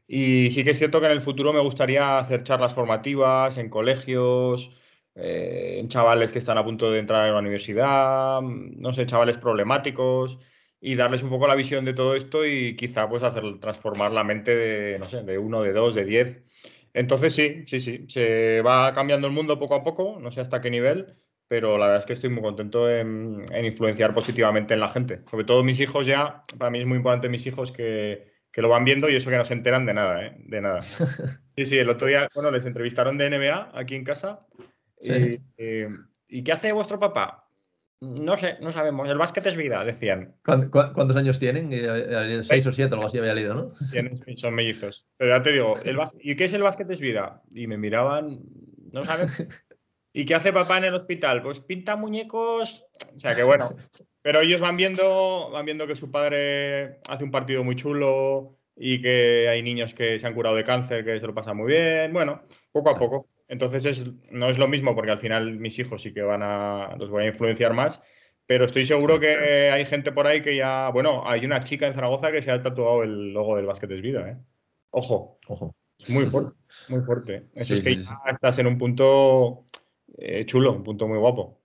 Y 0.08 0.52
sí 0.52 0.64
que 0.64 0.72
es 0.72 0.78
cierto 0.78 1.00
que 1.00 1.06
en 1.08 1.14
el 1.14 1.22
futuro 1.22 1.54
me 1.54 1.62
gustaría 1.62 2.20
hacer 2.20 2.44
charlas 2.44 2.74
formativas 2.74 3.58
en 3.58 3.70
colegios, 3.70 4.72
eh, 5.16 5.78
en 5.80 5.88
chavales 5.88 6.32
que 6.34 6.40
están 6.40 6.58
a 6.58 6.66
punto 6.66 6.92
de 6.92 7.00
entrar 7.00 7.28
en 7.28 7.34
la 7.34 7.40
universidad, 7.40 8.42
no 8.42 8.94
sé, 8.94 9.06
chavales 9.06 9.38
problemáticos 9.38 10.40
y 10.82 10.96
darles 10.96 11.24
un 11.24 11.30
poco 11.30 11.48
la 11.48 11.56
visión 11.56 11.86
de 11.86 11.94
todo 11.94 12.16
esto 12.16 12.46
y 12.46 12.76
quizá 12.76 13.08
pues 13.10 13.24
hacer 13.24 13.60
transformar 13.60 14.12
la 14.12 14.24
mente 14.24 14.56
de, 14.56 15.00
no 15.00 15.08
sé, 15.10 15.24
de 15.24 15.38
uno, 15.38 15.62
de 15.62 15.74
dos, 15.74 15.96
de 15.96 16.06
diez. 16.06 16.44
Entonces 16.94 17.34
sí, 17.36 17.64
sí, 17.68 17.80
sí, 17.80 18.06
se 18.08 18.62
va 18.62 18.94
cambiando 18.94 19.28
el 19.28 19.34
mundo 19.34 19.60
poco 19.60 19.76
a 19.76 19.84
poco, 19.84 20.20
no 20.20 20.32
sé 20.32 20.42
hasta 20.42 20.62
qué 20.62 20.70
nivel, 20.72 21.16
pero 21.50 21.80
la 21.80 21.88
verdad 21.88 22.00
es 22.00 22.06
que 22.06 22.14
estoy 22.14 22.30
muy 22.30 22.44
contento 22.44 22.90
en, 22.90 23.44
influenciar 23.66 24.14
positivamente 24.14 24.76
en 24.76 24.80
la 24.80 24.88
gente. 24.88 25.22
Sobre 25.30 25.44
todo 25.44 25.64
mis 25.64 25.80
hijos 25.80 26.06
ya, 26.06 26.44
para 26.58 26.70
mí 26.70 26.80
es 26.80 26.86
muy 26.86 26.98
importante 26.98 27.28
mis 27.28 27.46
hijos 27.48 27.72
que, 27.72 28.32
que 28.52 28.62
lo 28.62 28.70
van 28.70 28.86
viendo 28.86 29.10
y 29.10 29.16
eso 29.16 29.32
que 29.32 29.36
no 29.36 29.44
se 29.44 29.56
enteran 29.56 29.84
de 29.84 29.96
nada, 29.96 30.26
¿eh? 30.26 30.36
De 30.38 30.62
nada. 30.62 30.82
Sí, 31.60 31.66
sí, 31.66 31.78
el 31.78 31.90
otro 31.90 32.08
día, 32.08 32.30
bueno, 32.34 32.52
les 32.52 32.66
entrevistaron 32.66 33.18
de 33.18 33.30
NBA 33.30 33.72
aquí 33.74 33.94
en 33.94 34.06
casa. 34.06 34.48
Y, 35.02 35.42
eh, 35.58 35.90
¿Y 36.30 36.42
qué 36.42 36.54
hace 36.54 36.72
vuestro 36.72 37.02
papá? 37.02 37.50
No 38.00 38.38
sé, 38.38 38.56
no 38.62 38.72
sabemos. 38.72 39.10
El 39.10 39.18
básquet 39.18 39.46
es 39.46 39.58
vida, 39.58 39.84
decían. 39.84 40.38
¿Cuántos 40.44 41.18
años 41.18 41.38
tienen? 41.38 41.70
Seis 42.46 42.66
o 42.66 42.72
siete, 42.72 42.94
algo 42.94 43.08
así 43.08 43.18
había 43.18 43.34
leído, 43.34 43.56
¿no? 43.56 43.72
son 44.38 44.56
mellizos. 44.56 45.06
Pero 45.18 45.36
ya 45.36 45.44
te 45.44 45.52
digo, 45.52 45.74
el 45.84 46.00
¿y 46.22 46.38
qué 46.38 46.46
es 46.46 46.54
el 46.54 46.64
básquet 46.64 46.90
es 46.92 47.02
vida? 47.02 47.42
Y 47.52 47.68
me 47.68 47.78
miraban, 47.78 48.40
no 48.94 49.04
saben. 49.04 49.28
¿Y 50.14 50.26
qué 50.26 50.36
hace 50.36 50.54
papá 50.54 50.78
en 50.78 50.86
el 50.86 50.96
hospital? 50.96 51.42
Pues 51.42 51.60
pinta 51.60 51.96
muñecos. 51.96 52.86
O 53.16 53.20
sea 53.20 53.36
que 53.36 53.44
bueno. 53.44 53.76
Pero 54.22 54.42
ellos 54.42 54.60
van 54.60 54.76
viendo, 54.76 55.50
van 55.52 55.66
viendo 55.66 55.88
que 55.88 55.96
su 55.96 56.12
padre 56.12 57.00
hace 57.08 57.24
un 57.24 57.32
partido 57.32 57.64
muy 57.64 57.76
chulo 57.76 58.58
y 58.76 59.02
que 59.02 59.48
hay 59.50 59.64
niños 59.64 59.94
que 59.94 60.20
se 60.20 60.28
han 60.28 60.34
curado 60.34 60.56
de 60.56 60.66
cáncer, 60.66 61.06
que 61.06 61.20
se 61.20 61.26
lo 61.26 61.34
pasan 61.34 61.58
muy 61.58 61.68
bien. 61.68 62.12
Bueno, 62.12 62.42
poco 62.72 62.90
a 62.90 62.98
poco. 62.98 63.30
Entonces 63.48 64.06
no 64.30 64.50
es 64.50 64.58
lo 64.58 64.68
mismo 64.68 64.94
porque 64.94 65.12
al 65.12 65.20
final 65.20 65.58
mis 65.58 65.80
hijos 65.80 66.02
sí 66.02 66.14
que 66.14 66.22
van 66.22 66.44
a, 66.44 66.96
los 66.98 67.10
voy 67.10 67.24
a 67.24 67.28
influenciar 67.28 67.74
más. 67.74 68.02
Pero 68.46 68.66
estoy 68.66 68.86
seguro 68.86 69.20
que 69.20 69.70
hay 69.72 69.86
gente 69.86 70.12
por 70.12 70.28
ahí 70.28 70.42
que 70.42 70.56
ya, 70.56 70.90
bueno, 70.90 71.24
hay 71.26 71.46
una 71.46 71.60
chica 71.60 71.88
en 71.88 71.94
Zaragoza 71.94 72.32
que 72.32 72.42
se 72.42 72.52
ha 72.52 72.62
tatuado 72.62 73.04
el 73.04 73.32
logo 73.32 73.56
del 73.56 73.68
Básquet 73.68 73.92
es 73.92 74.02
Vida, 74.02 74.30
¿eh? 74.30 74.38
Ojo. 74.92 75.40
Ojo. 75.48 75.76
Muy 76.08 76.26
fuerte, 76.26 76.54
muy 76.88 77.02
fuerte. 77.02 77.48
Eso 77.54 77.74
es 77.74 77.84
que 77.84 77.98
ya 77.98 78.18
estás 78.32 78.58
en 78.60 78.68
un 78.68 78.78
punto 78.78 79.66
eh, 80.20 80.46
chulo, 80.46 80.74
un 80.74 80.84
punto 80.84 81.08
muy 81.08 81.18
guapo. 81.18 81.60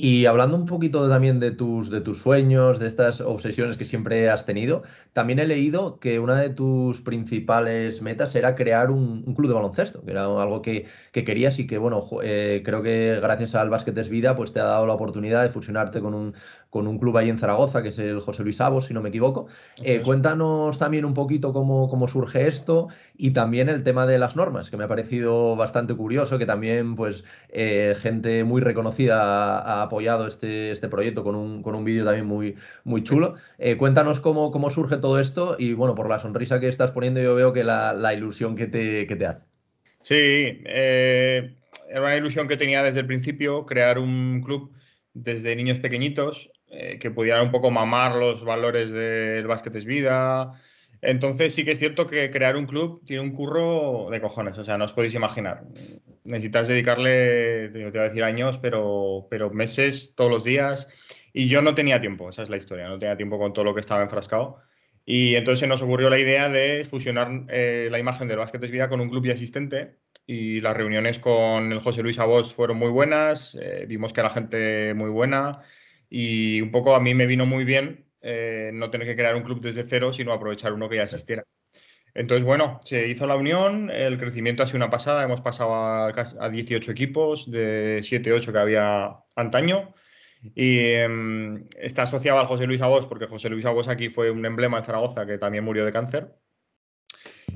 Y 0.00 0.26
hablando 0.26 0.56
un 0.56 0.64
poquito 0.66 1.08
también 1.08 1.40
de 1.40 1.50
tus, 1.50 1.90
de 1.90 2.00
tus 2.00 2.18
sueños, 2.22 2.78
de 2.78 2.86
estas 2.86 3.20
obsesiones 3.20 3.76
que 3.76 3.84
siempre 3.84 4.30
has 4.30 4.46
tenido, 4.46 4.84
también 5.12 5.40
he 5.40 5.46
leído 5.46 5.98
que 5.98 6.20
una 6.20 6.40
de 6.40 6.50
tus 6.50 7.00
principales 7.00 8.00
metas 8.00 8.36
era 8.36 8.54
crear 8.54 8.92
un, 8.92 9.24
club 9.34 9.48
de 9.48 9.54
baloncesto, 9.54 10.04
que 10.04 10.12
era 10.12 10.26
algo 10.26 10.62
que, 10.62 10.86
querías 11.12 11.58
y 11.58 11.66
que, 11.66 11.78
bueno, 11.78 12.06
eh, 12.22 12.62
creo 12.64 12.80
que 12.80 13.18
gracias 13.20 13.56
al 13.56 13.70
Básquet 13.70 14.08
Vida, 14.08 14.36
pues 14.36 14.52
te 14.52 14.60
ha 14.60 14.64
dado 14.64 14.86
la 14.86 14.94
oportunidad 14.94 15.42
de 15.42 15.50
fusionarte 15.50 16.00
con 16.00 16.14
un, 16.14 16.34
con 16.70 16.86
un 16.86 16.98
club 16.98 17.16
ahí 17.16 17.30
en 17.30 17.38
Zaragoza, 17.38 17.82
que 17.82 17.88
es 17.88 17.98
el 17.98 18.20
José 18.20 18.42
Luis 18.42 18.60
Avos, 18.60 18.86
si 18.86 18.94
no 18.94 19.00
me 19.00 19.08
equivoco. 19.08 19.46
Eh, 19.82 20.02
cuéntanos 20.04 20.76
también 20.78 21.04
un 21.04 21.14
poquito 21.14 21.52
cómo, 21.52 21.88
cómo, 21.88 22.08
surge 22.08 22.46
esto 22.46 22.88
y 23.16 23.30
también 23.30 23.68
el 23.68 23.82
tema 23.82 24.06
de 24.06 24.18
las 24.18 24.36
normas, 24.36 24.70
que 24.70 24.76
me 24.76 24.84
ha 24.84 24.88
parecido 24.88 25.56
bastante 25.56 25.94
curioso, 25.94 26.38
que 26.38 26.46
también 26.46 26.94
pues 26.94 27.24
eh, 27.48 27.94
gente 27.98 28.44
muy 28.44 28.60
reconocida 28.60 29.58
ha, 29.58 29.82
apoyado 29.82 30.26
este, 30.26 30.70
este 30.72 30.88
proyecto 30.88 31.24
con 31.24 31.34
un, 31.34 31.62
con 31.62 31.74
un 31.74 31.84
vídeo 31.84 32.04
también 32.04 32.26
muy, 32.26 32.56
muy 32.84 33.02
chulo. 33.02 33.34
Eh, 33.58 33.76
cuéntanos 33.76 34.20
cómo, 34.20 34.50
cómo 34.50 34.70
surge 34.70 34.98
todo 34.98 35.18
esto 35.18 35.56
y 35.58 35.72
bueno, 35.72 35.94
por 35.94 36.08
la 36.08 36.18
sonrisa 36.18 36.60
que 36.60 36.68
estás 36.68 36.90
poniendo 36.90 37.22
yo 37.22 37.34
veo 37.34 37.52
que 37.52 37.64
la, 37.64 37.94
la 37.94 38.12
ilusión 38.14 38.56
que 38.56 38.66
te, 38.66 39.06
que 39.06 39.16
te 39.16 39.26
hace. 39.26 39.40
Sí, 40.00 40.60
era 40.64 42.00
una 42.00 42.16
ilusión 42.16 42.46
que 42.46 42.56
tenía 42.56 42.82
desde 42.82 43.00
el 43.00 43.06
principio, 43.06 43.66
crear 43.66 43.98
un 43.98 44.42
club 44.42 44.72
desde 45.14 45.56
niños 45.56 45.78
pequeñitos 45.80 46.50
eh, 46.70 46.98
que 47.00 47.10
pudieran 47.10 47.44
un 47.44 47.50
poco 47.50 47.70
mamar 47.70 48.14
los 48.16 48.44
valores 48.44 48.90
del 48.90 49.46
básquet 49.46 49.74
es 49.76 49.86
vida, 49.86 50.52
Entonces 51.00 51.54
sí 51.54 51.64
que 51.64 51.72
es 51.72 51.78
cierto 51.78 52.06
que 52.06 52.30
crear 52.30 52.56
un 52.56 52.66
club 52.66 53.02
tiene 53.06 53.22
un 53.22 53.30
curro 53.32 54.08
de 54.10 54.20
cojones, 54.20 54.58
o 54.58 54.64
sea, 54.64 54.76
no 54.76 54.84
os 54.84 54.92
podéis 54.92 55.14
imaginar. 55.14 55.62
Necesitas 56.24 56.68
dedicarle, 56.68 57.70
te 57.70 57.88
voy 57.88 57.98
a 57.98 58.02
decir 58.02 58.22
años, 58.22 58.58
pero, 58.58 59.28
pero 59.30 59.50
meses, 59.50 60.12
todos 60.14 60.30
los 60.30 60.44
días. 60.44 60.88
Y 61.32 61.48
yo 61.48 61.62
no 61.62 61.74
tenía 61.74 62.00
tiempo, 62.00 62.28
esa 62.28 62.42
es 62.42 62.50
la 62.50 62.56
historia, 62.58 62.88
no 62.88 62.98
tenía 62.98 63.16
tiempo 63.16 63.38
con 63.38 63.52
todo 63.52 63.64
lo 63.64 63.74
que 63.74 63.80
estaba 63.80 64.02
enfrascado. 64.02 64.58
Y 65.06 65.36
entonces 65.36 65.60
se 65.60 65.66
nos 65.66 65.80
ocurrió 65.80 66.10
la 66.10 66.18
idea 66.18 66.50
de 66.50 66.84
fusionar 66.84 67.46
eh, 67.48 67.88
la 67.90 67.98
imagen 67.98 68.28
del 68.28 68.38
Básquet 68.38 68.62
es 68.62 68.70
Vida 68.70 68.88
con 68.88 69.00
un 69.00 69.08
club 69.08 69.24
y 69.24 69.30
asistente. 69.30 69.96
Y 70.26 70.60
las 70.60 70.76
reuniones 70.76 71.18
con 71.18 71.72
el 71.72 71.80
José 71.80 72.02
Luis 72.02 72.18
Abos 72.18 72.52
fueron 72.52 72.76
muy 72.76 72.90
buenas, 72.90 73.56
eh, 73.58 73.86
vimos 73.88 74.12
que 74.12 74.20
era 74.20 74.28
gente 74.28 74.92
muy 74.92 75.08
buena 75.08 75.60
y 76.10 76.60
un 76.60 76.70
poco 76.70 76.94
a 76.94 77.00
mí 77.00 77.14
me 77.14 77.26
vino 77.26 77.46
muy 77.46 77.64
bien 77.64 78.06
eh, 78.20 78.70
no 78.74 78.90
tener 78.90 79.06
que 79.06 79.16
crear 79.16 79.36
un 79.36 79.42
club 79.42 79.60
desde 79.60 79.82
cero, 79.84 80.12
sino 80.12 80.32
aprovechar 80.32 80.72
uno 80.72 80.88
que 80.88 80.96
ya 80.96 81.04
existiera. 81.04 81.44
Entonces, 82.14 82.44
bueno, 82.44 82.80
se 82.82 83.06
hizo 83.06 83.26
la 83.26 83.36
unión, 83.36 83.90
el 83.90 84.18
crecimiento 84.18 84.62
ha 84.62 84.66
sido 84.66 84.78
una 84.78 84.90
pasada, 84.90 85.22
hemos 85.22 85.40
pasado 85.40 85.74
a, 85.74 86.08
a 86.08 86.48
18 86.48 86.90
equipos 86.90 87.50
de 87.50 88.00
7, 88.02 88.32
8 88.32 88.52
que 88.52 88.58
había 88.58 89.16
antaño. 89.36 89.94
Y 90.54 90.78
em, 90.78 91.66
está 91.78 92.02
asociado 92.02 92.38
al 92.38 92.46
José 92.46 92.66
Luis 92.66 92.80
Abos, 92.80 93.06
porque 93.06 93.26
José 93.26 93.50
Luis 93.50 93.64
Abos 93.64 93.88
aquí 93.88 94.08
fue 94.08 94.30
un 94.30 94.44
emblema 94.46 94.78
en 94.78 94.84
Zaragoza 94.84 95.26
que 95.26 95.38
también 95.38 95.64
murió 95.64 95.84
de 95.84 95.92
cáncer. 95.92 96.34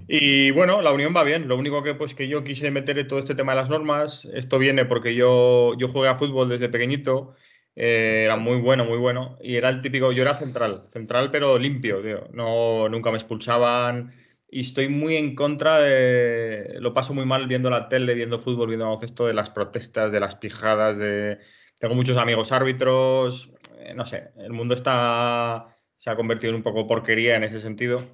Y 0.08 0.50
bueno, 0.50 0.82
la 0.82 0.92
unión 0.92 1.14
va 1.16 1.22
bien. 1.22 1.48
Lo 1.48 1.56
único 1.56 1.82
que, 1.82 1.94
pues, 1.94 2.14
que 2.14 2.28
yo 2.28 2.44
quise 2.44 2.70
meter 2.70 2.98
en 2.98 3.08
todo 3.08 3.18
este 3.18 3.34
tema 3.34 3.52
de 3.52 3.60
las 3.60 3.70
normas, 3.70 4.26
esto 4.32 4.58
viene 4.58 4.84
porque 4.84 5.14
yo, 5.14 5.74
yo 5.78 5.88
jugué 5.88 6.08
a 6.08 6.16
fútbol 6.16 6.48
desde 6.48 6.68
pequeñito, 6.68 7.34
eh, 7.76 8.22
era 8.24 8.36
muy 8.36 8.58
bueno, 8.60 8.84
muy 8.84 8.98
bueno. 8.98 9.38
Y 9.42 9.56
era 9.56 9.68
el 9.68 9.80
típico, 9.80 10.12
yo 10.12 10.22
era 10.22 10.34
central, 10.34 10.86
central 10.90 11.30
pero 11.30 11.58
limpio, 11.58 12.02
tío. 12.02 12.28
No, 12.32 12.88
nunca 12.88 13.10
me 13.10 13.16
expulsaban. 13.16 14.12
Y 14.50 14.60
estoy 14.60 14.88
muy 14.88 15.16
en 15.16 15.34
contra 15.34 15.80
de. 15.80 16.76
Lo 16.80 16.94
paso 16.94 17.14
muy 17.14 17.24
mal 17.24 17.46
viendo 17.46 17.70
la 17.70 17.88
tele, 17.88 18.14
viendo 18.14 18.38
fútbol, 18.38 18.68
viendo 18.68 18.84
baloncesto, 18.84 19.26
de 19.26 19.34
las 19.34 19.50
protestas, 19.50 20.12
de 20.12 20.20
las 20.20 20.36
pijadas, 20.36 20.98
de 20.98 21.38
tengo 21.82 21.96
muchos 21.96 22.16
amigos 22.16 22.52
árbitros, 22.52 23.50
eh, 23.80 23.92
no 23.92 24.06
sé, 24.06 24.30
el 24.36 24.52
mundo 24.52 24.72
está, 24.72 25.66
se 25.96 26.10
ha 26.10 26.14
convertido 26.14 26.50
en 26.50 26.58
un 26.58 26.62
poco 26.62 26.86
porquería 26.86 27.34
en 27.34 27.42
ese 27.42 27.60
sentido. 27.60 28.06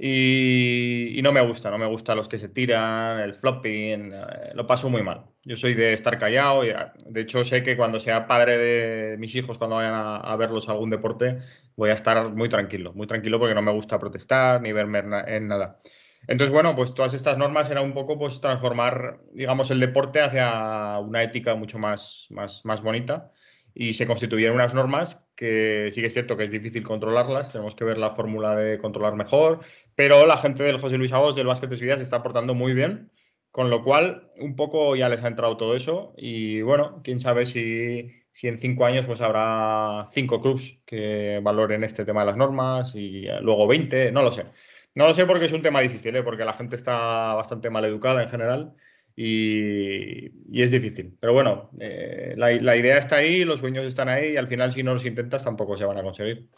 Y, 0.00 1.20
no 1.24 1.32
me 1.32 1.40
gusta, 1.40 1.70
no 1.70 1.78
me 1.78 1.86
gusta 1.86 2.14
los 2.14 2.28
que 2.28 2.38
se 2.38 2.48
tiran, 2.48 3.18
el 3.18 3.34
flopping, 3.34 4.12
eh, 4.12 4.52
lo 4.54 4.64
paso 4.64 4.88
muy 4.88 5.02
mal. 5.02 5.24
Yo 5.42 5.56
soy 5.56 5.74
de 5.74 5.92
estar 5.92 6.18
callado 6.18 6.64
y 6.64 6.70
ah, 6.70 6.92
de 7.04 7.22
hecho 7.22 7.44
sé 7.44 7.64
que 7.64 7.76
cuando 7.76 7.98
sea 7.98 8.26
padre 8.26 8.58
de 8.58 9.18
mis 9.18 9.34
hijos, 9.34 9.58
cuando 9.58 9.76
vayan 9.76 9.94
a, 9.96 10.36
verlos 10.36 10.68
a 10.68 10.72
algún 10.72 10.90
deporte, 10.90 11.38
voy 11.76 11.90
a 11.90 11.94
estar 11.94 12.32
muy 12.32 12.48
tranquilo, 12.48 12.92
muy 12.92 13.08
tranquilo 13.08 13.40
porque 13.40 13.56
no 13.56 13.62
me 13.62 13.72
gusta 13.72 13.98
protestar 13.98 14.62
ni 14.62 14.72
verme 14.72 15.00
en 15.26 15.48
nada. 15.48 15.80
Entonces, 16.28 16.52
bueno, 16.52 16.76
pues 16.76 16.94
todas 16.94 17.14
estas 17.14 17.36
normas 17.36 17.68
eran 17.70 17.84
un 17.84 17.92
poco 17.92 18.18
pues 18.18 18.40
transformar, 18.40 19.20
digamos, 19.32 19.70
el 19.72 19.80
deporte 19.80 20.20
hacia 20.20 20.98
una 21.00 21.22
ética 21.24 21.56
mucho 21.56 21.78
más, 21.80 22.26
más, 22.30 22.64
más 22.64 22.82
bonita 22.82 23.32
y 23.74 23.94
se 23.94 24.06
constituyeron 24.06 24.56
unas 24.56 24.74
normas 24.74 25.24
que 25.36 25.90
sí 25.92 26.00
que 26.00 26.08
es 26.08 26.12
cierto 26.12 26.36
que 26.36 26.44
es 26.44 26.50
difícil 26.50 26.82
controlarlas, 26.82 27.52
tenemos 27.52 27.74
que 27.74 27.84
ver 27.84 27.98
la 27.98 28.10
fórmula 28.10 28.56
de 28.56 28.78
controlar 28.78 29.14
mejor, 29.14 29.60
pero 29.94 30.26
la 30.26 30.36
gente 30.36 30.62
del 30.64 30.80
José 30.80 30.98
Luis 30.98 31.12
Abos 31.12 31.36
del 31.36 31.46
Básquet 31.46 31.70
de 31.70 31.76
Ciudad 31.76 31.96
se 31.96 32.02
está 32.02 32.22
portando 32.22 32.54
muy 32.54 32.74
bien, 32.74 33.12
con 33.50 33.70
lo 33.70 33.82
cual 33.82 34.32
un 34.36 34.56
poco 34.56 34.96
ya 34.96 35.08
les 35.08 35.22
ha 35.22 35.28
entrado 35.28 35.56
todo 35.56 35.76
eso 35.76 36.12
y 36.16 36.60
bueno, 36.62 37.00
quién 37.04 37.20
sabe 37.20 37.46
si, 37.46 38.10
si 38.32 38.48
en 38.48 38.58
cinco 38.58 38.84
años 38.84 39.06
pues 39.06 39.20
habrá 39.20 40.04
cinco 40.08 40.40
clubs 40.40 40.80
que 40.84 41.40
valoren 41.42 41.84
este 41.84 42.04
tema 42.04 42.20
de 42.20 42.26
las 42.26 42.36
normas 42.36 42.94
y 42.96 43.26
luego 43.40 43.66
20, 43.66 44.12
no 44.12 44.22
lo 44.22 44.32
sé. 44.32 44.46
No 44.94 45.06
lo 45.06 45.14
sé 45.14 45.26
porque 45.26 45.44
es 45.44 45.52
un 45.52 45.62
tema 45.62 45.80
difícil, 45.80 46.16
¿eh? 46.16 46.22
porque 46.24 46.44
la 46.44 46.54
gente 46.54 46.74
está 46.74 47.34
bastante 47.34 47.70
mal 47.70 47.84
educada 47.84 48.22
en 48.22 48.28
general 48.28 48.74
y, 49.20 50.62
es 50.62 50.70
difícil. 50.70 51.16
Pero 51.20 51.32
bueno, 51.32 51.70
eh, 51.80 52.34
la, 52.36 52.76
idea 52.76 52.98
está 52.98 53.16
ahí, 53.16 53.44
los 53.44 53.58
sueños 53.58 53.84
están 53.84 54.08
ahí 54.08 54.34
y 54.34 54.36
al 54.36 54.46
final 54.46 54.70
si 54.70 54.84
no 54.84 54.94
los 54.94 55.04
intentas 55.04 55.42
tampoco 55.42 55.76
se 55.76 55.84
van 55.84 55.98
a 55.98 56.04
conseguir. 56.04 56.48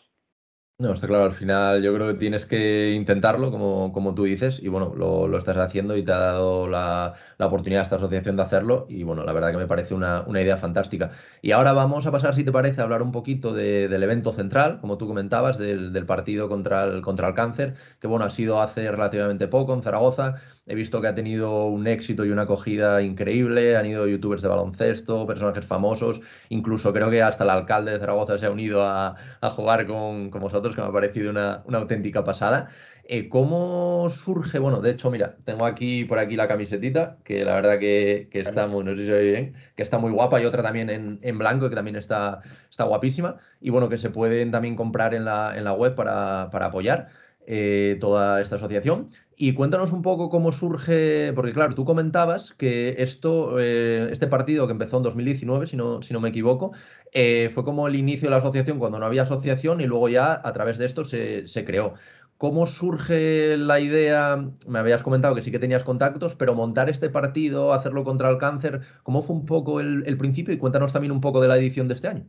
No, 0.79 0.93
está 0.95 1.07
claro, 1.07 1.25
al 1.25 1.33
final 1.33 1.83
yo 1.83 1.95
creo 1.95 2.09
que 2.09 2.15
tienes 2.15 2.47
que 2.47 2.93
intentarlo, 2.93 3.51
como, 3.51 3.93
como 3.93 4.15
tú 4.15 4.25
dices, 4.25 4.59
y 4.63 4.69
bueno, 4.69 4.95
lo, 4.97 5.29
lo 5.29 5.37
estás 5.37 5.59
haciendo 5.59 5.95
y 5.95 6.03
te 6.03 6.13
ha 6.13 6.19
dado 6.19 6.69
la, 6.69 7.15
la, 7.37 7.47
oportunidad 7.47 7.81
a 7.81 7.85
esta 7.85 7.97
asociación 7.97 8.37
de 8.37 8.43
hacerlo, 8.45 8.87
y 8.89 9.03
bueno, 9.03 9.23
la 9.25 9.35
verdad 9.35 9.51
que 9.51 9.59
me 9.59 9.67
parece 9.67 9.95
una, 9.95 10.23
una 10.23 10.41
idea 10.41 10.57
fantástica. 10.57 11.11
Y 11.43 11.53
ahora 11.53 11.75
vamos 11.75 12.07
a 12.07 12.13
pasar, 12.13 12.35
si 12.35 12.45
te 12.45 12.53
parece, 12.53 12.81
a 12.81 12.85
hablar 12.85 13.03
un 13.03 13.13
poquito 13.13 13.53
de, 13.53 13.89
del 13.89 14.03
evento 14.03 14.33
central, 14.33 14.81
como 14.81 14.97
tú 14.97 15.07
comentabas, 15.07 15.59
del, 15.59 15.93
del, 15.93 16.07
partido 16.07 16.49
contra 16.49 16.85
el, 16.85 17.03
contra 17.03 17.29
el 17.29 17.35
cáncer, 17.35 17.75
que 18.01 18.07
bueno, 18.07 18.25
ha 18.25 18.31
sido 18.31 18.63
hace 18.63 18.91
relativamente 18.91 19.49
poco 19.49 19.75
en 19.75 19.83
Zaragoza. 19.83 20.37
He 20.67 20.75
visto 20.75 21.01
que 21.01 21.09
ha 21.09 21.15
tenido 21.15 21.67
un 21.67 21.87
éxito 21.87 22.25
y 22.25 22.31
una 22.31 22.43
acogida 22.43 23.03
increíble, 23.03 23.77
han 23.77 23.87
ido 23.87 24.07
youtubers 24.07 24.43
de 24.43 24.49
baloncesto, 24.49 25.27
personajes 25.27 25.65
famosos, 25.65 26.21
incluso 26.49 26.93
creo 26.93 27.11
que 27.11 27.23
hasta 27.23 27.45
el 27.45 27.51
alcalde 27.51 27.93
de 27.93 27.99
Zaragoza 27.99 28.39
se 28.39 28.47
ha 28.47 28.51
unido 28.51 28.83
a, 28.85 29.17
a 29.41 29.51
jugar 29.51 29.87
con, 29.87 30.31
con 30.31 30.41
vosotros 30.41 30.75
que 30.75 30.81
me 30.83 30.89
ha 30.89 30.93
parecido 30.93 31.31
una, 31.31 31.63
una 31.67 31.79
auténtica 31.79 32.23
pasada. 32.25 32.69
Eh, 33.13 33.29
¿Cómo 33.29 34.09
surge? 34.11 34.61
Bueno, 34.61 34.81
de 34.81 34.91
hecho, 34.93 35.11
mira, 35.11 35.37
tengo 35.45 35.67
aquí 35.67 36.05
por 36.05 36.21
aquí 36.21 36.37
la 36.37 36.47
camisetita, 36.47 37.19
que 37.25 37.45
la 37.45 37.55
verdad 37.55 37.81
que, 37.81 38.29
que 38.31 38.39
está 38.39 38.69
muy, 38.69 38.85
no 38.85 38.93
sé 38.93 38.99
si 38.99 39.07
se 39.07 39.13
ve 39.13 39.31
bien, 39.33 39.55
que 39.75 39.83
está 39.83 39.99
muy 39.99 40.13
guapa, 40.13 40.41
y 40.41 40.45
otra 40.45 40.63
también 40.63 40.91
en, 40.91 41.19
en, 41.23 41.37
blanco, 41.39 41.69
que 41.69 41.75
también 41.75 41.97
está, 41.97 42.43
está 42.71 42.85
guapísima, 42.85 43.39
y 43.61 43.71
bueno, 43.71 43.89
que 43.89 43.99
se 43.99 44.11
pueden 44.11 44.53
también 44.53 44.77
comprar 44.77 45.15
en 45.15 45.25
la, 45.25 45.57
en 45.57 45.65
la 45.65 45.73
web 45.73 45.97
para, 45.97 46.51
para 46.53 46.67
apoyar 46.67 47.09
eh, 47.47 47.97
toda 48.01 48.41
esta 48.41 48.57
asociación. 48.57 49.09
Y 49.43 49.55
cuéntanos 49.55 49.93
un 49.93 50.03
poco 50.03 50.29
cómo 50.29 50.53
surge, 50.53 51.33
porque 51.35 51.55
claro, 51.55 51.75
tú 51.75 51.87
comentabas 51.87 52.53
que 52.59 52.97
esto, 52.99 53.59
eh, 53.59 54.09
este 54.13 54.27
partido 54.27 54.67
que 54.67 54.73
empezó 54.73 54.99
en 54.99 55.03
2019, 55.05 55.67
si 55.67 55.77
no, 55.77 56.03
si 56.03 56.13
no 56.13 56.21
me 56.21 56.29
equivoco, 56.29 56.73
eh, 57.15 57.51
fue 57.55 57.65
como 57.65 57.89
el 57.89 57.95
inicio 57.97 58.27
de 58.27 58.33
la 58.33 58.37
asociación 58.37 58.79
cuando 58.79 58.99
no 58.99 59.07
había 59.07 59.23
asociación 59.23 59.81
y 59.81 59.87
luego 59.87 60.11
ya 60.11 60.39
a 60.45 60.53
través 60.53 60.77
de 60.77 60.85
esto 60.85 61.05
se, 61.07 61.49
se, 61.49 61.65
creó. 61.65 61.95
¿Cómo 62.37 62.67
surge 62.67 63.57
la 63.57 63.81
idea? 63.81 64.37
Me 64.69 64.79
habías 64.79 65.03
comentado 65.03 65.35
que 65.35 65.41
sí 65.41 65.51
que 65.51 65.59
tenías 65.59 65.85
contactos, 65.85 66.35
pero 66.35 66.55
montar 66.55 66.91
este 66.91 67.09
partido, 67.09 67.73
hacerlo 67.73 68.05
contra 68.05 68.29
el 68.29 68.37
cáncer, 68.37 68.83
¿cómo 69.05 69.23
fue 69.23 69.37
un 69.37 69.47
poco 69.47 69.81
el, 69.81 70.03
el 70.07 70.19
principio? 70.19 70.53
Y 70.53 70.59
cuéntanos 70.59 70.93
también 70.93 71.13
un 71.13 71.23
poco 71.23 71.41
de 71.41 71.49
la 71.49 71.57
edición 71.57 71.89
de 71.89 71.95
este 71.95 72.09
año. 72.09 72.27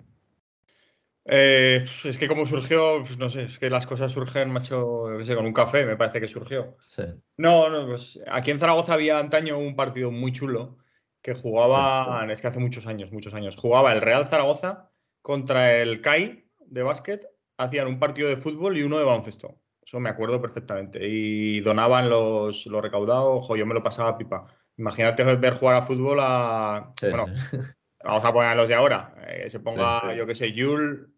Eh, 1.25 1.85
es 2.03 2.17
que 2.17 2.27
como 2.27 2.45
surgió, 2.45 3.03
pues 3.05 3.17
no 3.17 3.29
sé, 3.29 3.43
es 3.43 3.59
que 3.59 3.69
las 3.69 3.85
cosas 3.85 4.11
surgen, 4.11 4.49
macho, 4.51 5.05
no 5.09 5.23
sé, 5.23 5.35
con 5.35 5.45
un 5.45 5.53
café 5.53 5.85
me 5.85 5.95
parece 5.95 6.19
que 6.19 6.27
surgió. 6.27 6.77
Sí. 6.85 7.03
No, 7.37 7.69
no, 7.69 7.85
pues 7.85 8.19
aquí 8.27 8.51
en 8.51 8.59
Zaragoza 8.59 8.93
había 8.93 9.19
antaño 9.19 9.57
un 9.57 9.75
partido 9.75 10.09
muy 10.11 10.31
chulo 10.31 10.77
que 11.21 11.35
jugaba, 11.35 12.25
sí. 12.25 12.31
es 12.31 12.41
que 12.41 12.47
hace 12.47 12.59
muchos 12.59 12.87
años, 12.87 13.11
muchos 13.11 13.35
años, 13.35 13.55
jugaba 13.55 13.93
el 13.93 14.01
Real 14.01 14.25
Zaragoza 14.25 14.89
contra 15.21 15.77
el 15.77 16.01
CAI 16.01 16.47
de 16.59 16.83
básquet, 16.83 17.27
hacían 17.57 17.87
un 17.87 17.99
partido 17.99 18.27
de 18.27 18.37
fútbol 18.37 18.77
y 18.77 18.83
uno 18.83 18.97
de 18.97 19.05
baloncesto. 19.05 19.59
Eso 19.83 19.99
me 19.99 20.09
acuerdo 20.09 20.41
perfectamente. 20.41 20.99
Y 21.07 21.59
donaban 21.59 22.09
los, 22.09 22.65
los 22.65 22.81
recaudados, 22.81 23.43
ojo, 23.43 23.55
yo 23.55 23.65
me 23.65 23.73
lo 23.73 23.83
pasaba 23.83 24.17
pipa. 24.17 24.45
Imagínate 24.77 25.23
ver 25.23 25.53
jugar 25.53 25.75
a 25.75 25.81
fútbol 25.81 26.19
a. 26.21 26.91
Sí. 26.99 27.07
Bueno, 27.09 27.25
vamos 28.03 28.25
a 28.25 28.33
poner 28.33 28.51
a 28.51 28.55
los 28.55 28.67
de 28.67 28.75
ahora. 28.75 29.15
Eh, 29.27 29.49
se 29.49 29.59
ponga, 29.59 30.01
sí, 30.01 30.07
sí. 30.11 30.17
yo 30.17 30.25
qué 30.25 30.35
sé, 30.35 30.51
Yul, 30.51 31.13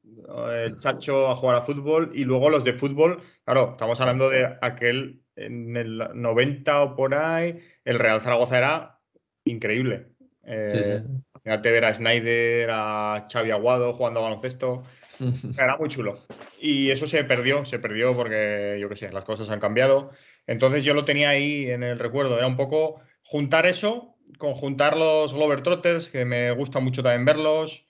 el 0.53 0.79
Chacho 0.79 1.29
a 1.29 1.35
jugar 1.35 1.55
a 1.55 1.61
fútbol 1.61 2.11
y 2.13 2.23
luego 2.23 2.49
los 2.49 2.63
de 2.63 2.73
fútbol, 2.73 3.21
claro, 3.45 3.71
estamos 3.71 3.99
hablando 3.99 4.29
de 4.29 4.57
aquel 4.61 5.21
en 5.35 5.75
el 5.75 5.97
90 6.13 6.81
o 6.81 6.95
por 6.95 7.15
ahí, 7.15 7.59
el 7.85 7.99
Real 7.99 8.21
Zaragoza 8.21 8.57
era 8.57 8.99
increíble. 9.45 10.07
Eh, 10.45 11.03
Fíjate 11.43 11.71
ver 11.71 11.85
a 11.85 11.93
Snyder, 11.93 12.69
a 12.71 13.27
Xavi 13.31 13.51
Aguado 13.51 13.93
jugando 13.93 14.21
a 14.21 14.23
baloncesto. 14.23 14.83
Era 15.57 15.77
muy 15.77 15.89
chulo. 15.89 16.19
Y 16.59 16.89
eso 16.89 17.05
se 17.05 17.23
perdió, 17.25 17.65
se 17.65 17.79
perdió 17.79 18.15
porque, 18.15 18.77
yo 18.79 18.87
qué 18.87 18.95
sé, 18.95 19.11
las 19.11 19.25
cosas 19.25 19.49
han 19.49 19.59
cambiado. 19.59 20.11
Entonces 20.47 20.85
yo 20.85 20.93
lo 20.93 21.03
tenía 21.03 21.29
ahí 21.29 21.69
en 21.69 21.83
el 21.83 21.99
recuerdo. 21.99 22.37
Era 22.37 22.47
un 22.47 22.55
poco 22.55 23.01
juntar 23.23 23.65
eso, 23.65 24.12
conjuntar 24.37 24.97
los 24.97 25.33
Globetrotters, 25.33 26.09
que 26.09 26.25
me 26.25 26.51
gusta 26.51 26.79
mucho 26.79 27.03
también 27.03 27.25
verlos, 27.25 27.85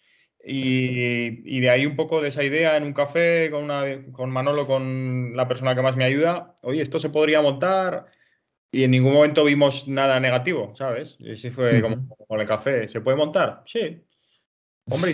y, 0.46 1.42
y, 1.46 1.62
de 1.62 1.70
ahí 1.70 1.86
un 1.86 1.96
poco 1.96 2.22
de 2.22 2.28
esa 2.28 2.44
idea 2.44 2.76
en 2.76 2.84
un 2.84 2.92
café 2.92 3.50
con, 3.50 3.64
una, 3.64 3.86
con 4.12 4.30
Manolo, 4.30 4.68
con 4.68 5.38
la 5.38 5.48
persona 5.48 5.74
que 5.74 5.82
más 5.82 5.96
me 5.96 6.04
ayuda, 6.04 6.58
oye, 6.62 6.82
esto 6.82 7.00
se 7.00 7.10
podría 7.10 7.42
montar 7.42 8.08
y 8.70 8.84
en 8.84 8.92
ningún 8.92 9.14
momento 9.14 9.46
vimos 9.46 9.88
nada 9.88 10.20
negativo, 10.20 10.74
¿sabes? 10.76 11.16
Y 11.20 11.32
así 11.32 11.50
fue 11.50 11.82
como 11.82 12.10
con 12.28 12.42
el 12.42 12.48
café, 12.48 12.90
¿se 12.90 13.00
puede 13.00 13.16
montar? 13.16 13.64
Sí. 13.66 14.04
Hombre, 14.90 15.14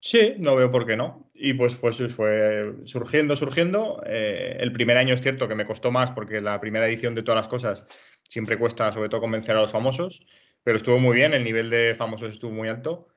sí, 0.00 0.34
no 0.38 0.56
veo 0.56 0.70
por 0.70 0.86
qué 0.86 0.96
no. 0.96 1.30
Y 1.34 1.54
pues, 1.54 1.74
pues 1.76 1.96
fue 2.12 2.74
surgiendo, 2.84 3.36
surgiendo. 3.36 4.02
Eh, 4.06 4.56
el 4.58 4.72
primer 4.72 4.96
año 4.96 5.14
es 5.14 5.20
cierto 5.20 5.46
que 5.46 5.54
me 5.54 5.64
costó 5.64 5.90
más 5.90 6.10
porque 6.10 6.40
la 6.40 6.60
primera 6.60 6.88
edición 6.88 7.14
de 7.14 7.22
todas 7.22 7.36
las 7.36 7.48
cosas 7.48 7.86
siempre 8.28 8.58
cuesta 8.58 8.90
sobre 8.92 9.08
todo 9.08 9.20
convencer 9.20 9.56
a 9.56 9.60
los 9.60 9.72
famosos, 9.72 10.26
pero 10.62 10.76
estuvo 10.76 10.98
muy 10.98 11.16
bien, 11.16 11.34
el 11.34 11.44
nivel 11.44 11.70
de 11.70 11.94
famosos 11.94 12.32
estuvo 12.32 12.50
muy 12.50 12.68
alto. 12.68 13.08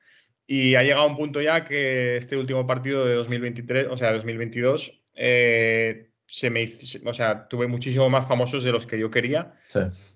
Y 0.46 0.74
ha 0.74 0.82
llegado 0.82 1.06
un 1.06 1.16
punto 1.16 1.40
ya 1.40 1.64
que 1.64 2.16
este 2.16 2.36
último 2.36 2.66
partido 2.66 3.06
de 3.06 3.14
2023, 3.14 3.86
o 3.90 3.96
sea, 3.96 4.12
2022, 4.12 5.02
eh, 5.14 6.10
se 6.26 6.50
me, 6.50 6.68
o 7.04 7.14
sea, 7.14 7.48
tuve 7.48 7.66
muchísimo 7.66 8.10
más 8.10 8.26
famosos 8.26 8.64
de 8.64 8.72
los 8.72 8.86
que 8.86 8.98
yo 8.98 9.10
quería, 9.10 9.54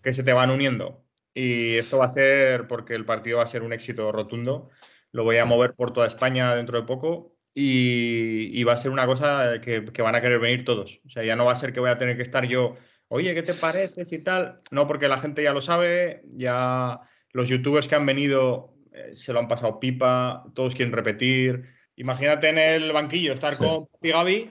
que 0.02 0.14
se 0.14 0.22
te 0.22 0.32
van 0.32 0.50
uniendo. 0.50 1.04
Y 1.34 1.76
esto 1.76 1.98
va 1.98 2.06
a 2.06 2.10
ser 2.10 2.66
porque 2.66 2.94
el 2.94 3.04
partido 3.04 3.38
va 3.38 3.44
a 3.44 3.48
ser 3.48 3.62
un 3.62 3.72
éxito 3.72 4.10
rotundo. 4.10 4.70
Lo 5.12 5.24
voy 5.24 5.38
a 5.38 5.44
mover 5.44 5.74
por 5.74 5.92
toda 5.92 6.06
España 6.06 6.54
dentro 6.54 6.80
de 6.80 6.86
poco 6.86 7.34
y, 7.54 8.62
va 8.64 8.74
a 8.74 8.76
ser 8.76 8.90
una 8.90 9.06
cosa 9.06 9.60
que, 9.60 9.80
van 9.80 10.14
a 10.14 10.20
querer 10.20 10.38
venir 10.38 10.64
todos. 10.64 11.00
O 11.04 11.08
sea, 11.08 11.24
ya 11.24 11.36
no 11.36 11.46
va 11.46 11.52
a 11.52 11.56
ser 11.56 11.72
que 11.72 11.80
voy 11.80 11.90
a 11.90 11.98
tener 11.98 12.16
que 12.16 12.22
estar 12.22 12.46
yo, 12.46 12.76
oye, 13.08 13.34
¿qué 13.34 13.42
te 13.42 13.54
pareces 13.54 14.12
y 14.12 14.18
tal? 14.18 14.56
No, 14.70 14.86
porque 14.86 15.08
la 15.08 15.18
gente 15.18 15.42
ya 15.42 15.52
lo 15.52 15.60
sabe, 15.60 16.22
ya 16.28 17.00
los 17.32 17.48
youtubers 17.48 17.88
que 17.88 17.96
han 17.96 18.06
venido 18.06 18.74
eh, 18.92 19.10
se 19.14 19.32
lo 19.32 19.40
han 19.40 19.48
pasado 19.48 19.80
pipa, 19.80 20.44
todos 20.54 20.74
quieren 20.74 20.94
repetir. 20.94 21.64
Imagínate 21.96 22.48
en 22.48 22.58
el 22.58 22.92
banquillo 22.92 23.32
estar 23.32 23.56
con 23.56 23.86
Papi 23.86 24.10
Gaby, 24.10 24.50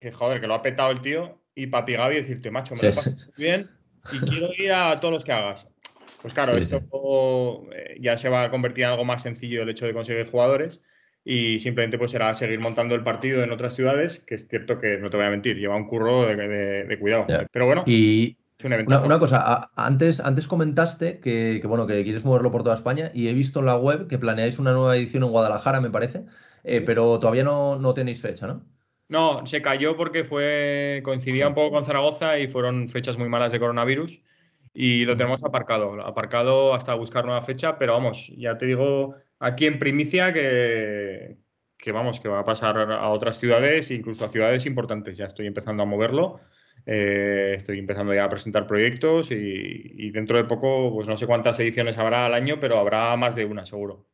que 0.00 0.10
joder, 0.10 0.40
que 0.40 0.48
lo 0.48 0.54
ha 0.54 0.62
petado 0.62 0.90
el 0.90 1.00
tío, 1.00 1.42
y 1.54 1.68
Papi 1.68 1.94
Gaby 1.94 2.16
decirte, 2.16 2.50
macho, 2.50 2.74
me 2.74 2.88
lo 2.88 2.94
paso 2.94 3.10
bien 3.36 3.70
y 4.12 4.18
quiero 4.20 4.52
ir 4.56 4.72
a 4.72 4.98
todos 5.00 5.14
los 5.14 5.24
que 5.24 5.32
hagas. 5.32 5.66
Pues 6.22 6.34
claro, 6.34 6.56
esto 6.56 7.66
eh, 7.72 7.96
ya 8.00 8.16
se 8.16 8.28
va 8.28 8.44
a 8.44 8.50
convertir 8.50 8.84
en 8.84 8.90
algo 8.90 9.04
más 9.04 9.22
sencillo 9.22 9.62
el 9.62 9.68
hecho 9.68 9.86
de 9.86 9.94
conseguir 9.94 10.28
jugadores 10.28 10.80
y 11.24 11.58
simplemente 11.58 11.98
pues 11.98 12.12
será 12.12 12.32
seguir 12.34 12.60
montando 12.60 12.94
el 12.94 13.02
partido 13.02 13.42
en 13.42 13.50
otras 13.50 13.74
ciudades, 13.74 14.20
que 14.20 14.36
es 14.36 14.46
cierto 14.48 14.78
que 14.78 14.96
no 14.98 15.10
te 15.10 15.16
voy 15.16 15.26
a 15.26 15.30
mentir, 15.30 15.56
lleva 15.56 15.76
un 15.76 15.88
curro 15.88 16.24
de, 16.24 16.96
cuidado. 17.00 17.26
Pero 17.50 17.66
bueno. 17.66 17.82
Y 17.86 18.36
una, 18.64 19.18
cosa, 19.18 19.70
antes, 19.74 20.20
antes 20.20 20.46
comentaste 20.46 21.18
que, 21.18 21.60
bueno, 21.64 21.86
que 21.86 22.02
quieres 22.04 22.24
moverlo 22.24 22.52
por 22.52 22.62
toda 22.62 22.76
España 22.76 23.10
y 23.12 23.28
he 23.28 23.32
visto 23.32 23.60
en 23.60 23.66
la 23.66 23.76
web 23.76 24.06
que 24.06 24.18
planeáis 24.18 24.58
una 24.58 24.72
nueva 24.72 24.96
edición 24.96 25.24
en 25.24 25.30
Guadalajara, 25.30 25.80
me 25.80 25.90
parece, 25.90 26.24
eh, 26.64 26.80
pero 26.80 27.18
todavía 27.18 27.44
no, 27.44 27.76
no 27.76 27.92
tenéis 27.92 28.20
fecha, 28.20 28.46
¿no? 28.46 28.64
No, 29.08 29.46
se 29.46 29.62
cayó 29.62 29.96
porque 29.96 30.24
fue 30.24 31.00
coincidía 31.04 31.46
un 31.46 31.54
poco 31.54 31.76
con 31.76 31.84
Zaragoza 31.84 32.38
y 32.38 32.48
fueron 32.48 32.88
fechas 32.88 33.18
muy 33.18 33.28
malas 33.28 33.52
de 33.52 33.60
coronavirus 33.60 34.20
y 34.78 35.06
lo 35.06 35.16
tenemos 35.16 35.42
aparcado, 35.42 36.02
aparcado 36.06 36.74
hasta 36.74 36.92
buscar 36.94 37.24
nueva 37.24 37.40
fecha, 37.40 37.78
pero 37.78 37.94
vamos, 37.94 38.30
ya 38.36 38.58
te 38.58 38.66
digo 38.66 39.14
aquí 39.38 39.66
en 39.66 39.78
primicia 39.78 40.34
que, 40.34 41.38
que 41.78 41.92
vamos, 41.92 42.20
que 42.20 42.28
va 42.28 42.40
a 42.40 42.44
pasar 42.44 42.76
a 42.92 43.08
otras 43.08 43.38
ciudades, 43.38 43.90
incluso 43.90 44.26
a 44.26 44.28
ciudades 44.28 44.66
importantes. 44.66 45.16
Ya 45.16 45.24
estoy 45.26 45.46
empezando 45.46 45.82
a 45.82 45.86
moverlo. 45.86 46.40
Eh, 46.84 47.54
estoy 47.56 47.78
empezando 47.78 48.14
ya 48.14 48.24
a 48.24 48.28
presentar 48.28 48.66
proyectos 48.66 49.30
y, 49.30 49.34
y, 49.34 50.10
dentro 50.10 50.36
de 50.36 50.44
poco, 50.44 50.92
pues 50.94 51.08
no 51.08 51.16
sé 51.16 51.26
cuántas 51.26 51.58
ediciones 51.58 51.96
habrá 51.98 52.26
al 52.26 52.34
año, 52.34 52.60
pero 52.60 52.78
habrá 52.78 53.16
más 53.16 53.34
de 53.34 53.46
una, 53.46 53.64
seguro. 53.64 54.06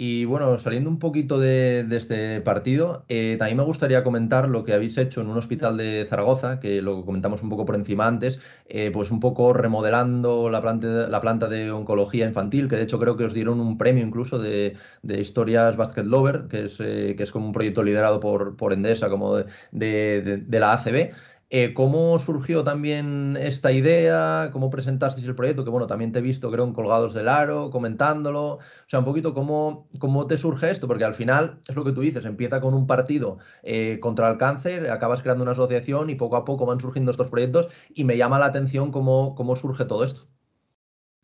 Y 0.00 0.26
bueno, 0.26 0.56
saliendo 0.58 0.88
un 0.90 1.00
poquito 1.00 1.40
de, 1.40 1.84
este 1.90 2.40
partido, 2.40 3.04
eh, 3.08 3.34
también 3.36 3.56
me 3.56 3.64
gustaría 3.64 4.04
comentar 4.04 4.48
lo 4.48 4.62
que 4.62 4.72
habéis 4.72 4.96
hecho 4.96 5.20
en 5.20 5.28
un 5.28 5.36
hospital 5.36 5.76
de 5.76 6.06
Zaragoza, 6.08 6.60
que 6.60 6.80
lo 6.82 7.04
comentamos 7.04 7.42
un 7.42 7.48
poco 7.48 7.66
por 7.66 7.74
encima 7.74 8.06
antes, 8.06 8.38
eh, 8.68 8.92
pues 8.92 9.10
un 9.10 9.18
poco 9.18 9.52
remodelando 9.52 10.50
la 10.50 10.62
planta, 10.62 11.08
la 11.08 11.20
planta 11.20 11.48
de 11.48 11.72
oncología 11.72 12.28
infantil, 12.28 12.68
que 12.68 12.76
de 12.76 12.84
hecho 12.84 13.00
creo 13.00 13.16
que 13.16 13.24
os 13.24 13.34
dieron 13.34 13.58
un 13.58 13.76
premio 13.76 14.06
incluso 14.06 14.38
de, 14.38 14.76
historias 15.02 15.76
Basket 15.76 16.04
Lover, 16.04 16.46
que 16.48 16.66
es, 16.66 16.76
eh, 16.78 17.14
que 17.16 17.24
es 17.24 17.32
como 17.32 17.46
un 17.46 17.52
proyecto 17.52 17.82
liderado 17.82 18.20
por, 18.20 18.56
por 18.56 18.72
Endesa, 18.72 19.10
como 19.10 19.34
de, 19.36 19.46
de 19.72 20.60
la 20.60 20.74
ACB. 20.74 21.12
Eh, 21.50 21.72
¿Cómo 21.72 22.18
surgió 22.18 22.62
también 22.62 23.38
esta 23.40 23.72
idea? 23.72 24.50
¿Cómo 24.52 24.68
presentasteis 24.68 25.26
el 25.26 25.34
proyecto? 25.34 25.64
Que 25.64 25.70
bueno, 25.70 25.86
también 25.86 26.12
te 26.12 26.18
he 26.18 26.22
visto, 26.22 26.50
creo, 26.50 26.64
en 26.64 26.74
Colgados 26.74 27.14
del 27.14 27.26
Aro, 27.26 27.70
comentándolo. 27.70 28.56
O 28.56 28.60
sea, 28.86 28.98
un 28.98 29.06
poquito 29.06 29.32
cómo, 29.32 29.88
cómo 29.98 30.26
te 30.26 30.36
surge 30.36 30.70
esto, 30.70 30.86
porque 30.86 31.04
al 31.04 31.14
final 31.14 31.60
es 31.66 31.74
lo 31.74 31.84
que 31.84 31.92
tú 31.92 32.02
dices, 32.02 32.26
empieza 32.26 32.60
con 32.60 32.74
un 32.74 32.86
partido 32.86 33.38
eh, 33.62 33.98
contra 34.00 34.30
el 34.30 34.36
cáncer, 34.36 34.90
acabas 34.90 35.22
creando 35.22 35.42
una 35.42 35.52
asociación 35.52 36.10
y 36.10 36.16
poco 36.16 36.36
a 36.36 36.44
poco 36.44 36.66
van 36.66 36.80
surgiendo 36.80 37.10
estos 37.12 37.30
proyectos 37.30 37.68
y 37.94 38.04
me 38.04 38.18
llama 38.18 38.38
la 38.38 38.46
atención 38.46 38.92
cómo, 38.92 39.34
cómo 39.34 39.56
surge 39.56 39.86
todo 39.86 40.04
esto. 40.04 40.28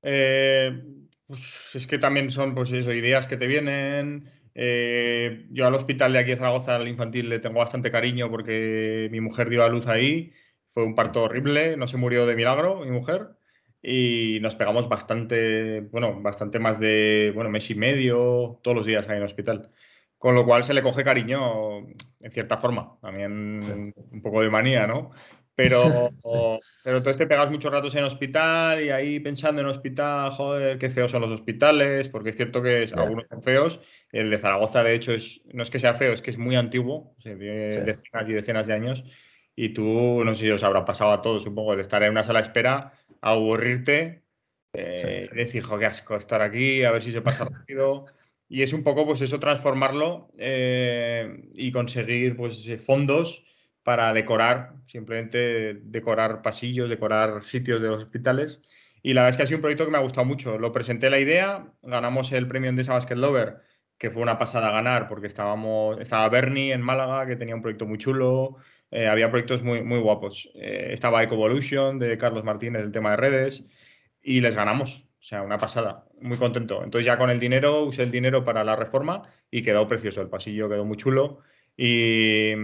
Eh, 0.02 0.84
pues 1.26 1.70
es 1.74 1.86
que 1.86 1.98
también 1.98 2.30
son 2.30 2.54
pues 2.54 2.70
ideas 2.70 3.26
que 3.26 3.36
te 3.36 3.46
vienen. 3.46 4.30
Eh, 4.54 5.46
yo 5.50 5.66
al 5.66 5.74
hospital 5.74 6.12
de 6.12 6.18
aquí 6.20 6.30
de 6.30 6.36
Zaragoza, 6.36 6.76
al 6.76 6.88
infantil, 6.88 7.28
le 7.28 7.40
tengo 7.40 7.58
bastante 7.58 7.90
cariño 7.90 8.30
porque 8.30 9.08
mi 9.10 9.20
mujer 9.20 9.48
dio 9.50 9.64
a 9.64 9.68
luz 9.68 9.86
ahí. 9.86 10.32
Fue 10.68 10.84
un 10.84 10.94
parto 10.94 11.24
horrible, 11.24 11.76
no 11.76 11.86
se 11.86 11.96
murió 11.96 12.26
de 12.26 12.36
milagro 12.36 12.80
mi 12.80 12.90
mujer. 12.90 13.30
Y 13.82 14.38
nos 14.40 14.56
pegamos 14.56 14.88
bastante, 14.88 15.80
bueno, 15.80 16.20
bastante 16.22 16.58
más 16.58 16.80
de, 16.80 17.32
bueno, 17.34 17.50
mes 17.50 17.68
y 17.70 17.74
medio, 17.74 18.58
todos 18.62 18.76
los 18.76 18.86
días 18.86 19.06
ahí 19.08 19.16
en 19.16 19.18
el 19.18 19.26
hospital. 19.26 19.70
Con 20.16 20.34
lo 20.34 20.46
cual 20.46 20.64
se 20.64 20.72
le 20.72 20.82
coge 20.82 21.04
cariño 21.04 21.80
en 21.80 22.32
cierta 22.32 22.56
forma, 22.56 22.98
también 23.02 23.92
un 24.10 24.22
poco 24.22 24.40
de 24.40 24.48
manía, 24.48 24.86
¿no? 24.86 25.10
Pero, 25.56 25.82
pero 26.82 26.96
entonces 26.98 27.16
te 27.16 27.26
pegas 27.26 27.50
muchos 27.50 27.70
ratos 27.70 27.94
en 27.94 28.04
hospital 28.04 28.82
y 28.82 28.90
ahí 28.90 29.20
pensando 29.20 29.60
en 29.60 29.68
hospital, 29.68 30.30
joder, 30.32 30.78
qué 30.78 30.90
feos 30.90 31.10
son 31.10 31.22
los 31.22 31.30
hospitales, 31.30 32.08
porque 32.08 32.30
es 32.30 32.36
cierto 32.36 32.62
que 32.62 32.88
algunos 32.94 33.26
son 33.28 33.42
feos. 33.42 33.80
El 34.10 34.30
de 34.30 34.38
Zaragoza, 34.38 34.82
de 34.82 34.94
hecho, 34.94 35.12
es, 35.12 35.42
no 35.52 35.62
es 35.62 35.70
que 35.70 35.78
sea 35.78 35.94
feo, 35.94 36.12
es 36.12 36.22
que 36.22 36.30
es 36.30 36.38
muy 36.38 36.56
antiguo, 36.56 37.14
tiene 37.22 37.80
decenas 37.80 38.28
y 38.28 38.32
decenas 38.32 38.66
de 38.66 38.72
años. 38.74 39.04
Y 39.56 39.68
tú, 39.68 40.24
no 40.24 40.34
sé 40.34 40.40
si 40.40 40.50
os 40.50 40.64
habrá 40.64 40.84
pasado 40.84 41.12
a 41.12 41.22
todos, 41.22 41.44
supongo, 41.44 41.74
el 41.74 41.80
estar 41.80 42.02
en 42.02 42.10
una 42.10 42.24
sala 42.24 42.40
de 42.40 42.46
espera, 42.46 42.92
aburrirte, 43.20 44.24
eh, 44.72 45.28
decir, 45.32 45.62
jo, 45.62 45.78
qué 45.78 45.86
asco 45.86 46.16
estar 46.16 46.42
aquí, 46.42 46.82
a 46.82 46.90
ver 46.90 47.02
si 47.02 47.12
se 47.12 47.22
pasa 47.22 47.44
rápido. 47.44 48.06
Y 48.48 48.62
es 48.62 48.72
un 48.72 48.82
poco, 48.82 49.06
pues 49.06 49.20
eso, 49.20 49.38
transformarlo 49.38 50.32
eh, 50.38 51.48
y 51.54 51.70
conseguir, 51.70 52.36
pues, 52.36 52.68
fondos 52.84 53.44
para 53.84 54.12
decorar, 54.12 54.72
simplemente 54.86 55.74
decorar 55.84 56.42
pasillos, 56.42 56.88
decorar 56.90 57.44
sitios 57.44 57.80
de 57.80 57.88
los 57.88 58.04
hospitales. 58.04 58.60
Y 59.02 59.12
la 59.12 59.20
verdad 59.20 59.30
es 59.30 59.36
que 59.36 59.42
ha 59.44 59.46
sido 59.46 59.58
un 59.58 59.62
proyecto 59.62 59.84
que 59.84 59.92
me 59.92 59.98
ha 59.98 60.00
gustado 60.00 60.26
mucho. 60.26 60.58
Lo 60.58 60.72
presenté 60.72 61.10
la 61.10 61.18
idea, 61.18 61.66
ganamos 61.82 62.32
el 62.32 62.48
premio 62.48 62.70
Endesa 62.70 62.94
Basket 62.94 63.16
Lover, 63.16 63.58
que 63.98 64.10
fue 64.10 64.22
una 64.22 64.38
pasada 64.38 64.70
ganar 64.70 65.06
porque 65.06 65.26
estábamos, 65.26 66.00
estaba 66.00 66.28
Bernie 66.30 66.72
en 66.72 66.80
Málaga, 66.80 67.26
que 67.26 67.36
tenía 67.36 67.54
un 67.54 67.62
proyecto 67.62 67.86
muy 67.86 67.98
chulo, 67.98 68.56
eh, 68.90 69.06
había 69.06 69.30
proyectos 69.30 69.62
muy, 69.62 69.82
muy 69.82 69.98
guapos. 69.98 70.50
Eh, 70.54 70.88
estaba 70.92 71.22
Ecovolution 71.22 71.98
de 71.98 72.16
Carlos 72.16 72.44
Martínez, 72.44 72.82
el 72.82 72.92
tema 72.92 73.10
de 73.10 73.16
redes, 73.18 73.64
y 74.22 74.40
les 74.40 74.56
ganamos. 74.56 75.06
O 75.20 75.26
sea, 75.26 75.42
una 75.42 75.58
pasada, 75.58 76.06
muy 76.20 76.38
contento. 76.38 76.82
Entonces 76.82 77.06
ya 77.06 77.18
con 77.18 77.30
el 77.30 77.40
dinero, 77.40 77.82
usé 77.82 78.02
el 78.02 78.10
dinero 78.10 78.44
para 78.44 78.64
la 78.64 78.76
reforma 78.76 79.22
y 79.50 79.62
quedó 79.62 79.86
precioso. 79.86 80.22
El 80.22 80.28
pasillo 80.28 80.68
quedó 80.68 80.84
muy 80.84 80.96
chulo 80.96 81.40
y, 81.76 82.54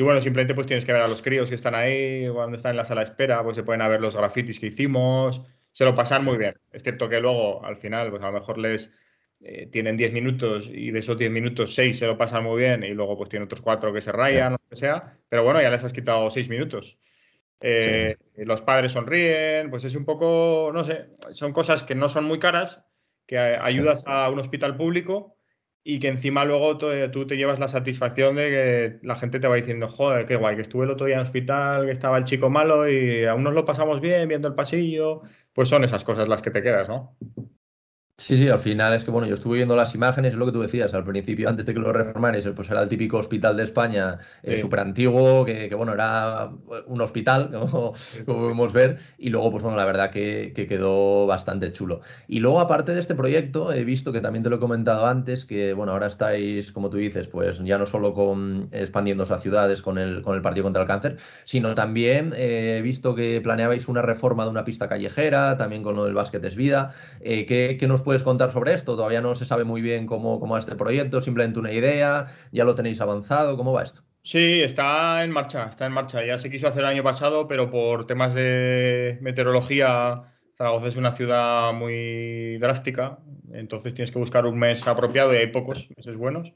bueno, 0.00 0.20
simplemente 0.20 0.54
pues 0.54 0.66
tienes 0.66 0.84
que 0.84 0.92
ver 0.92 1.02
a 1.02 1.08
los 1.08 1.22
críos 1.22 1.48
que 1.48 1.54
están 1.54 1.74
ahí, 1.74 2.28
cuando 2.32 2.56
están 2.56 2.70
en 2.70 2.78
la 2.78 2.84
sala 2.84 3.02
de 3.02 3.06
espera, 3.06 3.42
pues 3.42 3.56
se 3.56 3.62
pueden 3.62 3.86
ver 3.88 4.00
los 4.00 4.16
grafitis 4.16 4.58
que 4.58 4.66
hicimos, 4.66 5.42
se 5.72 5.84
lo 5.84 5.94
pasan 5.94 6.24
muy 6.24 6.36
bien. 6.36 6.54
Es 6.72 6.82
cierto 6.82 7.08
que 7.08 7.20
luego, 7.20 7.64
al 7.64 7.76
final, 7.76 8.10
pues 8.10 8.22
a 8.22 8.26
lo 8.26 8.32
mejor 8.32 8.58
les 8.58 8.90
eh, 9.40 9.68
tienen 9.70 9.96
10 9.96 10.12
minutos 10.12 10.68
y 10.72 10.90
de 10.90 10.98
esos 10.98 11.16
10 11.16 11.30
minutos 11.30 11.74
6 11.74 11.98
se 11.98 12.06
lo 12.06 12.18
pasan 12.18 12.42
muy 12.42 12.60
bien 12.60 12.82
y 12.82 12.94
luego 12.94 13.16
pues 13.16 13.28
tienen 13.28 13.44
otros 13.44 13.60
4 13.60 13.92
que 13.92 14.00
se 14.00 14.10
rayan, 14.10 14.54
o 14.54 14.56
lo 14.56 14.68
que 14.68 14.76
sea, 14.76 15.16
pero 15.28 15.44
bueno, 15.44 15.62
ya 15.62 15.70
les 15.70 15.84
has 15.84 15.92
quitado 15.92 16.28
6 16.30 16.48
minutos. 16.48 16.98
Eh, 17.60 18.16
los 18.36 18.62
padres 18.62 18.92
sonríen, 18.92 19.70
pues 19.70 19.84
es 19.84 19.94
un 19.94 20.04
poco, 20.04 20.70
no 20.74 20.84
sé, 20.84 21.06
son 21.30 21.52
cosas 21.52 21.84
que 21.84 21.94
no 21.94 22.08
son 22.08 22.24
muy 22.24 22.38
caras, 22.38 22.82
que 23.26 23.38
ayudas 23.38 24.04
a 24.06 24.28
un 24.28 24.38
hospital 24.38 24.76
público 24.76 25.35
y 25.88 26.00
que 26.00 26.08
encima 26.08 26.44
luego 26.44 26.78
tú 26.78 27.26
te 27.28 27.36
llevas 27.36 27.60
la 27.60 27.68
satisfacción 27.68 28.34
de 28.34 28.50
que 28.50 29.06
la 29.06 29.14
gente 29.14 29.38
te 29.38 29.46
va 29.46 29.54
diciendo, 29.54 29.86
joder, 29.86 30.26
qué 30.26 30.34
guay, 30.34 30.56
que 30.56 30.62
estuve 30.62 30.84
el 30.84 30.90
otro 30.90 31.06
día 31.06 31.14
en 31.14 31.20
el 31.20 31.26
hospital, 31.26 31.86
que 31.86 31.92
estaba 31.92 32.18
el 32.18 32.24
chico 32.24 32.50
malo 32.50 32.90
y 32.90 33.24
aún 33.24 33.44
nos 33.44 33.54
lo 33.54 33.64
pasamos 33.64 34.00
bien 34.00 34.28
viendo 34.28 34.48
el 34.48 34.54
pasillo, 34.54 35.22
pues 35.52 35.68
son 35.68 35.84
esas 35.84 36.02
cosas 36.02 36.28
las 36.28 36.42
que 36.42 36.50
te 36.50 36.60
quedas, 36.60 36.88
¿no? 36.88 37.16
Sí, 38.18 38.38
sí, 38.38 38.48
al 38.48 38.58
final 38.58 38.94
es 38.94 39.04
que, 39.04 39.10
bueno, 39.10 39.26
yo 39.28 39.34
estuve 39.34 39.58
viendo 39.58 39.76
las 39.76 39.94
imágenes, 39.94 40.32
es 40.32 40.38
lo 40.38 40.46
que 40.46 40.52
tú 40.52 40.62
decías 40.62 40.94
al 40.94 41.04
principio, 41.04 41.50
antes 41.50 41.66
de 41.66 41.74
que 41.74 41.80
lo 41.80 41.92
reformares, 41.92 42.48
pues 42.56 42.70
era 42.70 42.82
el 42.82 42.88
típico 42.88 43.18
hospital 43.18 43.58
de 43.58 43.64
España, 43.64 44.18
eh, 44.42 44.58
súper 44.58 44.80
antiguo, 44.80 45.44
que, 45.44 45.68
bueno, 45.74 45.92
era 45.92 46.50
un 46.86 47.00
hospital, 47.02 47.50
como, 47.70 47.92
podemos 48.24 48.72
ver, 48.72 49.00
y 49.18 49.28
luego, 49.28 49.50
pues 49.50 49.62
bueno, 49.62 49.76
la 49.76 49.84
verdad 49.84 50.10
que, 50.10 50.54
quedó 50.54 51.26
bastante 51.26 51.70
chulo. 51.72 52.00
Y 52.26 52.40
luego, 52.40 52.60
aparte 52.60 52.94
de 52.94 53.00
este 53.00 53.14
proyecto, 53.14 53.70
he 53.70 53.84
visto 53.84 54.12
que 54.12 54.22
también 54.22 54.42
te 54.42 54.48
lo 54.48 54.56
he 54.56 54.60
comentado 54.60 55.06
antes, 55.06 55.44
que, 55.44 55.74
bueno, 55.74 55.92
ahora 55.92 56.06
estáis, 56.06 56.72
como 56.72 56.88
tú 56.88 56.96
dices, 56.96 57.28
pues 57.28 57.58
ya 57.64 57.76
no 57.76 57.84
solo 57.84 58.14
con 58.14 58.70
expandiendo 58.72 59.24
a 59.24 59.38
ciudades 59.38 59.82
con 59.82 59.98
el, 59.98 60.22
con 60.22 60.34
el 60.34 60.40
partido 60.40 60.64
contra 60.64 60.80
el 60.80 60.88
cáncer, 60.88 61.18
sino 61.44 61.74
también 61.74 62.32
eh, 62.34 62.78
he 62.78 62.82
visto 62.82 63.14
que 63.14 63.42
planeabais 63.42 63.88
una 63.88 64.00
reforma 64.00 64.44
de 64.44 64.50
una 64.50 64.64
pista 64.64 64.88
callejera, 64.88 65.58
también 65.58 65.82
con 65.82 65.96
lo 65.96 66.06
del 66.06 66.14
básquet 66.14 66.42
es 66.46 66.56
vida, 66.56 66.94
eh, 67.20 67.44
¿qué, 67.44 67.76
¿qué 67.78 67.86
nos 67.86 68.05
puedes 68.06 68.22
contar 68.22 68.52
sobre 68.52 68.72
esto? 68.72 68.94
Todavía 68.94 69.20
no 69.20 69.34
se 69.34 69.44
sabe 69.44 69.64
muy 69.64 69.82
bien 69.82 70.06
cómo, 70.06 70.38
cómo 70.38 70.54
va 70.54 70.60
este 70.60 70.76
proyecto, 70.76 71.20
simplemente 71.20 71.58
una 71.58 71.72
idea, 71.72 72.28
ya 72.52 72.64
lo 72.64 72.76
tenéis 72.76 73.00
avanzado, 73.00 73.56
¿cómo 73.56 73.72
va 73.72 73.82
esto? 73.82 74.02
Sí, 74.22 74.62
está 74.62 75.24
en 75.24 75.32
marcha, 75.32 75.66
está 75.68 75.86
en 75.86 75.92
marcha. 75.92 76.24
Ya 76.24 76.38
se 76.38 76.48
quiso 76.48 76.68
hacer 76.68 76.82
el 76.82 76.88
año 76.88 77.02
pasado, 77.02 77.48
pero 77.48 77.68
por 77.68 78.06
temas 78.06 78.32
de 78.32 79.18
meteorología, 79.20 80.22
Zaragoza 80.56 80.86
es 80.86 80.94
una 80.96 81.10
ciudad 81.10 81.72
muy 81.72 82.58
drástica, 82.58 83.18
entonces 83.52 83.92
tienes 83.92 84.12
que 84.12 84.20
buscar 84.20 84.46
un 84.46 84.56
mes 84.56 84.86
apropiado 84.86 85.34
y 85.34 85.38
hay 85.38 85.48
pocos 85.48 85.88
meses 85.96 86.16
buenos. 86.16 86.52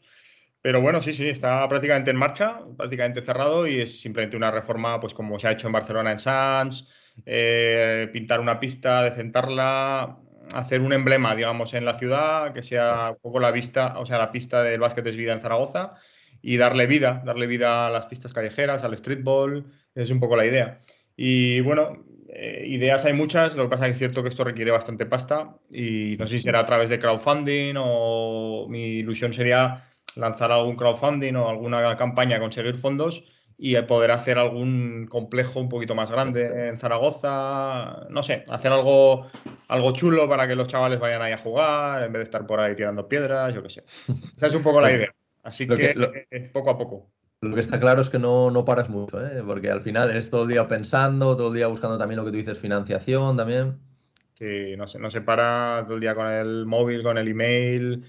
Pero 0.62 0.80
bueno, 0.80 1.02
sí, 1.02 1.12
sí, 1.12 1.28
está 1.28 1.66
prácticamente 1.68 2.10
en 2.10 2.16
marcha, 2.16 2.60
prácticamente 2.76 3.22
cerrado 3.22 3.66
y 3.66 3.80
es 3.80 4.00
simplemente 4.00 4.36
una 4.36 4.52
reforma, 4.52 5.00
pues 5.00 5.14
como 5.14 5.38
se 5.38 5.48
ha 5.48 5.52
hecho 5.52 5.66
en 5.66 5.72
Barcelona 5.72 6.12
en 6.12 6.18
Sanz, 6.18 6.86
eh, 7.26 8.08
pintar 8.12 8.38
una 8.40 8.60
pista, 8.60 9.02
decentarla, 9.02 10.18
hacer 10.54 10.82
un 10.82 10.92
emblema, 10.92 11.34
digamos, 11.34 11.74
en 11.74 11.84
la 11.84 11.94
ciudad, 11.94 12.52
que 12.52 12.62
sea 12.62 13.10
un 13.10 13.18
poco 13.20 13.40
la 13.40 13.50
vista, 13.50 13.98
o 13.98 14.06
sea, 14.06 14.18
la 14.18 14.32
pista 14.32 14.62
del 14.62 14.80
básquet 14.80 15.06
es 15.06 15.16
vida 15.16 15.32
en 15.32 15.40
Zaragoza 15.40 15.94
y 16.42 16.56
darle 16.56 16.86
vida, 16.86 17.22
darle 17.24 17.46
vida 17.46 17.86
a 17.86 17.90
las 17.90 18.06
pistas 18.06 18.32
callejeras, 18.32 18.82
al 18.82 18.96
streetball, 18.96 19.66
es 19.94 20.10
un 20.10 20.20
poco 20.20 20.36
la 20.36 20.46
idea. 20.46 20.80
Y 21.16 21.60
bueno, 21.60 22.04
eh, 22.28 22.64
ideas 22.66 23.04
hay 23.04 23.12
muchas, 23.12 23.56
lo 23.56 23.64
que 23.64 23.70
pasa 23.70 23.84
es 23.84 23.88
que 23.88 23.92
es 23.92 23.98
cierto 23.98 24.22
que 24.22 24.28
esto 24.28 24.44
requiere 24.44 24.70
bastante 24.70 25.04
pasta 25.04 25.56
y 25.70 26.16
no 26.18 26.26
sé 26.26 26.36
si 26.36 26.44
será 26.44 26.60
a 26.60 26.66
través 26.66 26.88
de 26.88 26.98
crowdfunding 26.98 27.74
o 27.76 28.66
mi 28.68 28.98
ilusión 28.98 29.32
sería 29.32 29.84
lanzar 30.16 30.52
algún 30.52 30.76
crowdfunding 30.76 31.34
o 31.34 31.48
alguna 31.48 31.96
campaña, 31.96 32.40
conseguir 32.40 32.76
fondos 32.76 33.24
y 33.62 33.76
poder 33.82 34.10
hacer 34.10 34.38
algún 34.38 35.06
complejo 35.06 35.60
un 35.60 35.68
poquito 35.68 35.94
más 35.94 36.10
grande 36.10 36.68
en 36.68 36.78
Zaragoza, 36.78 38.06
no 38.08 38.22
sé, 38.22 38.42
hacer 38.48 38.72
algo, 38.72 39.26
algo 39.70 39.92
chulo 39.92 40.28
para 40.28 40.48
que 40.48 40.56
los 40.56 40.66
chavales 40.66 40.98
vayan 40.98 41.22
ahí 41.22 41.32
a 41.32 41.38
jugar 41.38 42.02
en 42.02 42.12
vez 42.12 42.20
de 42.20 42.24
estar 42.24 42.44
por 42.44 42.58
ahí 42.58 42.74
tirando 42.74 43.06
piedras, 43.06 43.54
yo 43.54 43.62
qué 43.62 43.70
sé. 43.70 43.84
Esa 44.36 44.48
es 44.48 44.54
un 44.54 44.62
poco 44.62 44.80
la 44.80 44.92
idea. 44.92 45.14
Así 45.44 45.66
que, 45.66 46.50
poco 46.52 46.70
a 46.70 46.76
poco. 46.76 47.10
Lo 47.40 47.54
que 47.54 47.60
está 47.60 47.78
claro 47.78 48.02
es 48.02 48.10
que 48.10 48.18
no, 48.18 48.50
no 48.50 48.64
paras 48.64 48.90
mucho, 48.90 49.24
¿eh? 49.24 49.42
porque 49.46 49.70
al 49.70 49.80
final 49.80 50.14
es 50.14 50.28
todo 50.28 50.42
el 50.42 50.48
día 50.48 50.66
pensando, 50.66 51.36
todo 51.36 51.48
el 51.48 51.54
día 51.54 51.68
buscando 51.68 51.96
también 51.96 52.18
lo 52.18 52.24
que 52.24 52.32
tú 52.32 52.36
dices, 52.36 52.58
financiación 52.58 53.36
también. 53.36 53.78
Sí, 54.34 54.74
no 54.76 54.86
se, 54.88 54.98
no 54.98 55.08
se 55.08 55.20
para 55.20 55.82
todo 55.84 55.94
el 55.94 56.00
día 56.00 56.14
con 56.14 56.26
el 56.26 56.66
móvil, 56.66 57.02
con 57.02 57.16
el 57.16 57.28
email. 57.28 58.04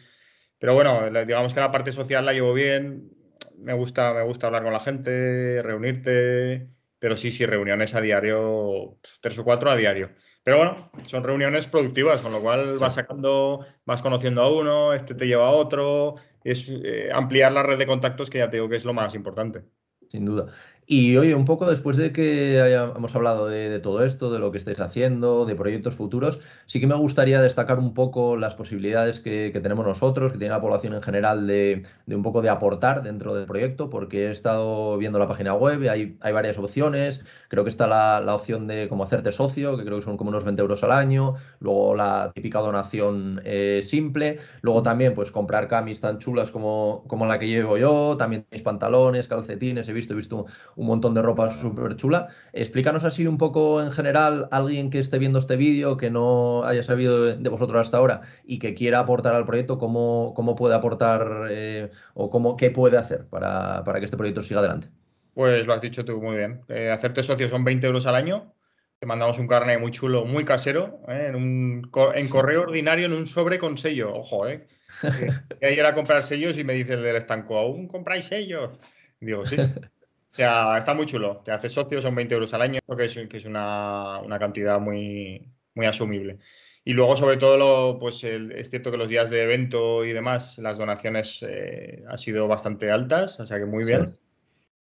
Pero 0.58 0.74
bueno, 0.74 1.10
digamos 1.26 1.54
que 1.54 1.60
la 1.60 1.72
parte 1.72 1.92
social 1.92 2.26
la 2.26 2.34
llevo 2.34 2.54
bien. 2.54 3.12
Me 3.58 3.74
gusta, 3.74 4.14
me 4.14 4.24
gusta 4.24 4.48
hablar 4.48 4.64
con 4.64 4.74
la 4.74 4.80
gente, 4.80 5.62
reunirte, 5.62 6.68
pero 7.02 7.18
sí, 7.18 7.32
sí, 7.32 7.48
reuniones 7.48 7.96
a 7.96 8.00
diario, 8.00 9.00
tres 9.22 9.40
o 9.40 9.44
cuatro 9.44 9.72
a 9.72 9.76
diario. 9.76 10.12
Pero 10.44 10.58
bueno, 10.58 10.92
son 11.08 11.24
reuniones 11.24 11.66
productivas, 11.66 12.22
con 12.22 12.32
lo 12.32 12.44
cual 12.44 12.78
vas 12.78 12.94
sacando, 12.94 13.66
vas 13.86 14.04
conociendo 14.04 14.44
a 14.44 14.52
uno, 14.54 14.94
este 14.94 15.16
te 15.16 15.26
lleva 15.26 15.48
a 15.48 15.52
otro, 15.52 16.14
es 16.44 16.70
eh, 16.70 17.10
ampliar 17.12 17.54
la 17.54 17.64
red 17.64 17.80
de 17.80 17.88
contactos 17.88 18.30
que 18.30 18.38
ya 18.38 18.52
te 18.52 18.58
digo 18.58 18.70
que 18.70 18.76
es 18.76 18.86
lo 18.86 18.94
más 18.94 19.16
importante. 19.16 19.64
Sin 20.10 20.26
duda. 20.26 20.54
Y 20.94 21.16
oye, 21.16 21.36
un 21.36 21.46
poco 21.46 21.70
después 21.70 21.96
de 21.96 22.12
que 22.12 22.60
hayamos 22.60 23.16
hablado 23.16 23.48
de, 23.48 23.80
todo 23.80 24.04
esto, 24.04 24.30
de 24.30 24.40
lo 24.40 24.52
que 24.52 24.58
estáis 24.58 24.82
haciendo, 24.82 25.46
de 25.46 25.56
proyectos 25.56 25.96
futuros, 25.96 26.42
sí 26.66 26.82
que 26.82 26.88
me 26.88 26.96
gustaría 26.96 27.42
destacar 27.42 27.80
un 27.80 27.94
poco 27.94 28.36
las 28.36 28.56
posibilidades 28.56 29.22
que, 29.22 29.58
tenemos 29.64 29.86
nosotros, 29.86 30.34
que 30.34 30.38
tiene 30.38 30.54
la 30.54 30.60
población 30.60 30.94
en 30.94 31.02
general, 31.02 31.48
de, 31.48 31.84
un 32.08 32.24
poco 32.24 32.42
de 32.42 32.50
aportar 32.50 33.04
dentro 33.04 33.34
del 33.34 33.46
proyecto, 33.46 33.90
porque 33.90 34.28
he 34.28 34.32
estado 34.32 34.98
viendo 34.98 35.18
la 35.18 35.30
página 35.30 35.54
web, 35.54 35.90
hay, 35.90 36.18
hay 36.20 36.34
varias 36.34 36.58
opciones, 36.58 37.22
creo 37.48 37.64
que 37.64 37.70
está 37.70 37.88
la, 37.88 38.36
opción 38.36 38.68
de 38.68 38.90
cómo 38.90 39.06
hacerte 39.06 39.32
socio, 39.32 39.78
que 39.78 39.86
creo 39.86 40.00
que 40.00 40.04
son 40.04 40.18
como 40.18 40.30
unos 40.32 40.44
20 40.44 40.62
euros 40.62 40.84
al 40.84 40.92
año, 40.92 41.36
luego 41.62 41.96
la 41.96 42.34
típica 42.36 42.60
donación 42.60 43.42
eh, 43.46 43.82
simple, 43.86 44.40
luego 44.62 44.84
también 44.84 45.14
pues 45.14 45.32
comprar 45.32 45.70
camis 45.70 46.02
tan 46.02 46.20
chulas 46.20 46.52
como, 46.52 47.06
como 47.08 47.26
la 47.28 47.40
que 47.40 47.48
llevo 47.48 47.78
yo, 47.78 48.18
también 48.18 48.46
mis 48.52 48.62
pantalones, 48.62 49.30
calcetines, 49.30 49.88
he 49.88 49.94
visto, 49.94 50.16
he 50.16 50.18
visto 50.18 50.48
un 50.82 50.88
montón 50.88 51.14
de 51.14 51.22
ropa 51.22 51.52
súper 51.52 51.96
chula. 51.96 52.30
Explícanos 52.54 53.04
así 53.04 53.28
un 53.28 53.38
poco 53.38 53.84
en 53.84 53.92
general, 53.92 54.48
alguien 54.52 54.90
que 54.90 54.98
esté 54.98 55.20
viendo 55.20 55.38
este 55.38 55.56
vídeo, 55.56 55.96
que 55.96 56.10
no 56.10 56.64
haya 56.64 56.84
sabido 56.84 57.36
de 57.36 57.50
vosotros 57.50 57.80
hasta 57.80 57.98
ahora 57.98 58.22
y 58.44 58.58
que 58.58 58.74
quiera 58.74 58.98
aportar 58.98 59.36
al 59.36 59.46
proyecto, 59.46 59.78
cómo, 59.78 60.34
cómo 60.36 60.56
puede 60.56 60.74
aportar 60.74 61.50
eh, 61.52 61.92
o 62.16 62.32
cómo, 62.32 62.58
qué 62.58 62.72
puede 62.72 62.98
hacer 62.98 63.28
para, 63.28 63.84
que 64.00 64.06
este 64.06 64.18
proyecto 64.18 64.42
siga 64.42 64.60
adelante. 64.60 64.88
Pues 65.36 65.68
lo 65.68 65.74
has 65.74 65.82
dicho 65.82 66.04
tú 66.04 66.20
muy 66.20 66.38
bien. 66.38 66.62
Eh, 66.68 66.90
hacerte 66.90 67.22
socio 67.22 67.48
son 67.48 67.64
20 67.64 67.86
euros 67.86 68.08
al 68.08 68.16
año. 68.16 68.56
Te 69.00 69.06
mandamos 69.06 69.38
un 69.38 69.48
carnet 69.48 69.80
muy 69.80 69.92
chulo, 69.92 70.26
muy 70.26 70.46
casero, 70.46 71.00
eh, 71.08 71.28
en, 71.30 71.36
un, 71.36 71.92
en 72.16 72.28
correo 72.28 72.64
ordinario, 72.64 73.06
en 73.06 73.14
un 73.14 73.28
sobre 73.28 73.60
con 73.60 73.78
sello. 73.78 74.16
Ojo, 74.16 74.48
¿eh? 74.48 74.68
Que 75.60 75.68
ayer 75.68 75.86
a 75.86 75.94
comprar 75.94 76.24
sellos 76.24 76.58
y 76.58 76.64
me 76.64 76.74
dice 76.74 76.94
el 76.94 77.04
del 77.04 77.18
estanco, 77.18 77.58
¿aún 77.58 77.88
compráis 77.88 78.26
sellos? 78.26 78.72
Digo, 79.20 79.46
sí. 79.46 79.58
O 80.32 80.36
sea, 80.36 80.78
está 80.78 80.94
muy 80.94 81.06
chulo. 81.06 81.42
Te 81.44 81.52
haces 81.52 81.74
socio, 81.74 82.02
son 82.02 82.16
20 82.16 82.34
euros 82.34 82.54
al 82.54 82.62
año, 82.62 82.80
que 82.98 83.06
es, 83.06 83.20
que 83.30 83.38
es 83.38 83.46
una, 83.46 84.22
cantidad 84.40 84.80
muy, 84.80 85.52
muy 85.76 85.86
asumible. 85.86 86.40
Y 86.84 86.94
luego, 86.94 87.18
sobre 87.18 87.38
todo, 87.38 87.58
lo, 87.58 88.00
pues 88.00 88.24
es 88.24 88.70
cierto 88.70 88.92
que 88.92 88.98
los 88.98 89.10
días 89.10 89.30
de 89.30 89.44
evento 89.44 90.06
y 90.06 90.14
demás, 90.14 90.58
las 90.58 90.78
donaciones 90.78 91.44
eh, 91.48 92.04
han 92.08 92.18
sido 92.18 92.48
bastante 92.48 92.90
altas, 92.90 93.40
o 93.40 93.46
sea 93.46 93.60
que 93.60 93.66
muy 93.66 93.84
bien. 93.84 94.18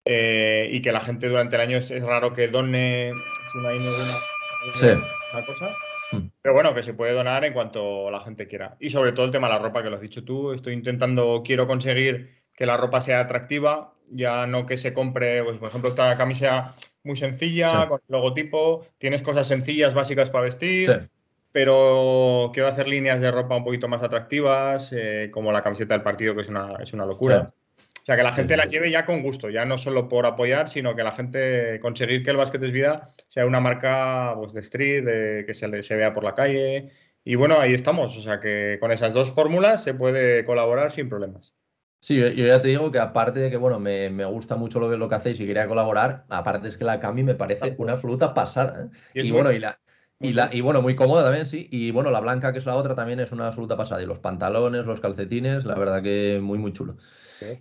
Eh, 0.04 0.68
y 0.72 0.82
que 0.82 0.92
la 0.92 1.00
gente 1.00 1.30
durante 1.30 1.56
el 1.56 1.62
año 1.62 1.78
es, 1.78 1.90
raro 2.02 2.34
que 2.34 2.48
done 2.48 3.12
si 3.52 3.58
no 3.60 3.68
hay 3.68 3.80
ninguna, 3.80 5.46
cosa. 5.48 5.76
Hmm. 6.12 6.30
Pero 6.42 6.54
bueno, 6.54 6.74
que 6.74 6.84
se 6.84 6.94
puede 6.94 7.14
donar 7.14 7.46
en 7.46 7.54
cuanto 7.54 8.12
la 8.12 8.20
gente 8.20 8.48
quiera. 8.48 8.78
Y 8.80 8.90
sobre 8.90 9.14
todo 9.14 9.26
el 9.26 9.32
tema 9.32 9.48
de 9.48 9.54
la 9.54 9.60
ropa, 9.60 9.82
que 9.82 9.90
lo 9.90 9.96
has 9.96 10.02
dicho 10.02 10.24
tú. 10.24 10.54
Estoy 10.54 10.74
intentando, 10.74 11.42
quiero 11.46 11.66
conseguir 11.66 12.45
que 12.56 12.66
la 12.66 12.78
ropa 12.78 13.02
sea 13.02 13.20
atractiva, 13.20 13.94
ya 14.10 14.48
no 14.48 14.66
que 14.66 14.78
se 14.78 14.94
compre, 14.94 15.44
pues, 15.44 15.58
por 15.58 15.70
ejemplo, 15.70 15.90
esta 15.90 16.16
camisa 16.18 16.76
muy 17.04 17.16
sencilla, 17.16 17.88
con 17.88 18.02
el 18.08 18.14
logotipo, 18.14 18.86
tienes 18.98 19.22
cosas 19.22 19.48
sencillas, 19.48 19.94
básicas 19.94 20.30
para 20.30 20.46
vestir, 20.46 21.10
pero 21.52 22.52
quiero 22.54 22.68
hacer 22.68 22.88
líneas 22.88 23.22
de 23.22 23.32
ropa 23.32 23.56
un 23.56 23.64
poquito 23.64 23.88
más 23.88 24.04
atractivas, 24.04 24.92
eh, 24.92 25.30
como 25.32 25.52
la 25.52 25.62
camiseta 25.62 25.94
del 25.94 26.04
partido, 26.04 26.36
que 26.36 26.42
es 26.42 26.50
una, 26.50 26.76
es 26.82 26.94
una 26.94 27.06
locura. 27.06 27.54
O 27.78 28.06
sea, 28.06 28.16
que 28.16 28.24
la 28.24 28.34
gente 28.34 28.56
la 28.56 28.66
lleve 28.66 28.92
ya 28.92 29.04
con 29.04 29.24
gusto, 29.24 29.50
ya 29.50 29.66
no 29.66 29.80
solo 29.80 30.08
por 30.08 30.28
apoyar, 30.28 30.70
sino 30.70 30.96
que 30.96 31.04
la 31.04 31.12
gente 31.12 31.80
conseguir 31.80 32.24
que 32.24 32.30
el 32.30 32.38
básquet 32.38 32.62
es 32.62 32.72
vida 32.72 33.12
sea 33.28 33.48
una 33.48 33.60
marca 33.60 34.34
pues, 34.36 34.54
de 34.54 34.62
street, 34.62 35.04
de, 35.04 35.44
que 35.48 35.56
se, 35.56 35.82
se 35.82 35.96
vea 35.96 36.14
por 36.14 36.24
la 36.24 36.36
calle. 36.36 36.92
Y 37.24 37.34
bueno, 37.34 37.60
ahí 37.60 37.74
estamos. 37.74 38.16
O 38.16 38.22
sea, 38.22 38.40
que 38.40 38.78
con 38.80 38.92
esas 38.92 39.14
dos 39.14 39.32
fórmulas 39.32 39.84
se 39.84 39.96
puede 39.96 40.46
colaborar 40.46 40.92
sin 40.92 41.10
problemas. 41.10 41.56
Sí, 42.06 42.18
yo 42.18 42.30
ya 42.30 42.62
te 42.62 42.68
digo 42.68 42.92
que 42.92 43.00
aparte 43.00 43.40
de 43.40 43.50
que, 43.50 43.58
bueno, 43.58 43.80
me, 43.80 44.26
gusta 44.26 44.56
mucho 44.56 44.80
lo 44.80 44.88
que, 44.88 44.96
lo 44.96 45.10
que 45.10 45.16
hacéis 45.16 45.40
y 45.40 45.48
quería 45.48 45.68
colaborar, 45.68 46.24
aparte 46.30 46.68
es 46.68 46.78
que 46.78 46.86
la 46.86 47.00
Cami 47.00 47.24
me 47.24 47.34
parece 47.34 47.74
una 47.80 47.94
absoluta 47.94 48.36
pasada. 48.36 48.92
¿eh? 49.16 49.24
Y, 49.24 49.32
bueno, 49.32 49.52
y 49.52 49.58
la, 49.58 49.80
y, 50.20 50.34
la, 50.34 50.52
y 50.54 50.62
bueno, 50.62 50.84
muy 50.84 50.96
cómoda 50.96 51.24
también, 51.24 51.48
sí. 51.48 51.68
Y 51.72 51.90
bueno, 51.90 52.12
la 52.12 52.20
blanca, 52.20 52.54
que 52.54 52.60
es 52.60 52.68
la 52.68 52.76
otra, 52.76 52.94
también 52.94 53.22
es 53.22 53.32
una 53.32 53.48
absoluta 53.48 53.76
pasada. 53.76 54.04
Y 54.04 54.06
los 54.06 54.20
pantalones, 54.20 54.86
los 54.86 55.00
calcetines, 55.00 55.66
la 55.66 55.74
verdad 55.74 56.04
que 56.04 56.40
muy, 56.44 56.60
muy 56.60 56.74
chulo. 56.74 56.98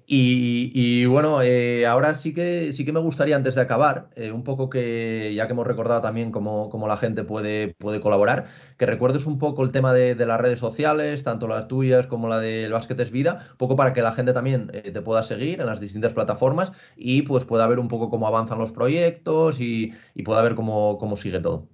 Y, 0.06 1.04
bueno, 1.06 1.42
eh, 1.42 1.87
ahora 1.87 2.14
sí 2.14 2.32
que, 2.32 2.72
sí 2.72 2.84
que 2.84 2.92
me 2.92 3.00
gustaría, 3.00 3.37
antes 3.37 3.54
de 3.54 3.62
acabar, 3.62 4.10
eh, 4.14 4.30
un 4.30 4.44
poco 4.44 4.70
que, 4.70 5.32
ya 5.34 5.46
que 5.46 5.52
hemos 5.52 5.66
recordado 5.66 6.00
también 6.00 6.30
cómo, 6.30 6.70
cómo, 6.70 6.88
la 6.88 6.96
gente 6.96 7.24
puede, 7.24 7.74
puede 7.78 8.00
colaborar, 8.00 8.46
que 8.78 8.87
recuerdes 8.87 9.26
un 9.26 9.38
poco 9.38 9.62
el 9.64 9.72
tema 9.72 9.92
de, 9.92 10.14
las 10.14 10.40
redes 10.40 10.58
sociales, 10.58 11.24
tanto 11.24 11.48
las 11.48 11.68
tuyas 11.68 12.06
como 12.06 12.28
la 12.28 12.38
del 12.38 12.72
Básquet 12.72 12.98
es 13.00 13.10
Vida, 13.10 13.48
un 13.52 13.56
poco 13.58 13.76
para 13.76 13.92
que 13.92 14.02
la 14.02 14.12
gente 14.12 14.32
también 14.32 14.70
eh, 14.72 14.90
te 14.90 15.02
pueda 15.02 15.22
seguir 15.22 15.60
en 15.60 15.66
las 15.66 15.80
distintas 15.80 16.14
plataformas 16.14 16.72
y 16.96 17.22
pues 17.22 17.44
pueda 17.44 17.66
ver 17.66 17.78
un 17.78 17.88
poco 17.88 18.10
cómo 18.10 18.26
avanzan 18.26 18.58
los 18.58 18.72
proyectos 18.72 19.60
y, 19.60 19.92
pueda 20.24 20.40
ver 20.40 20.54
cómo, 20.54 20.96
cómo 20.98 21.16
sigue 21.16 21.40
todo. 21.40 21.68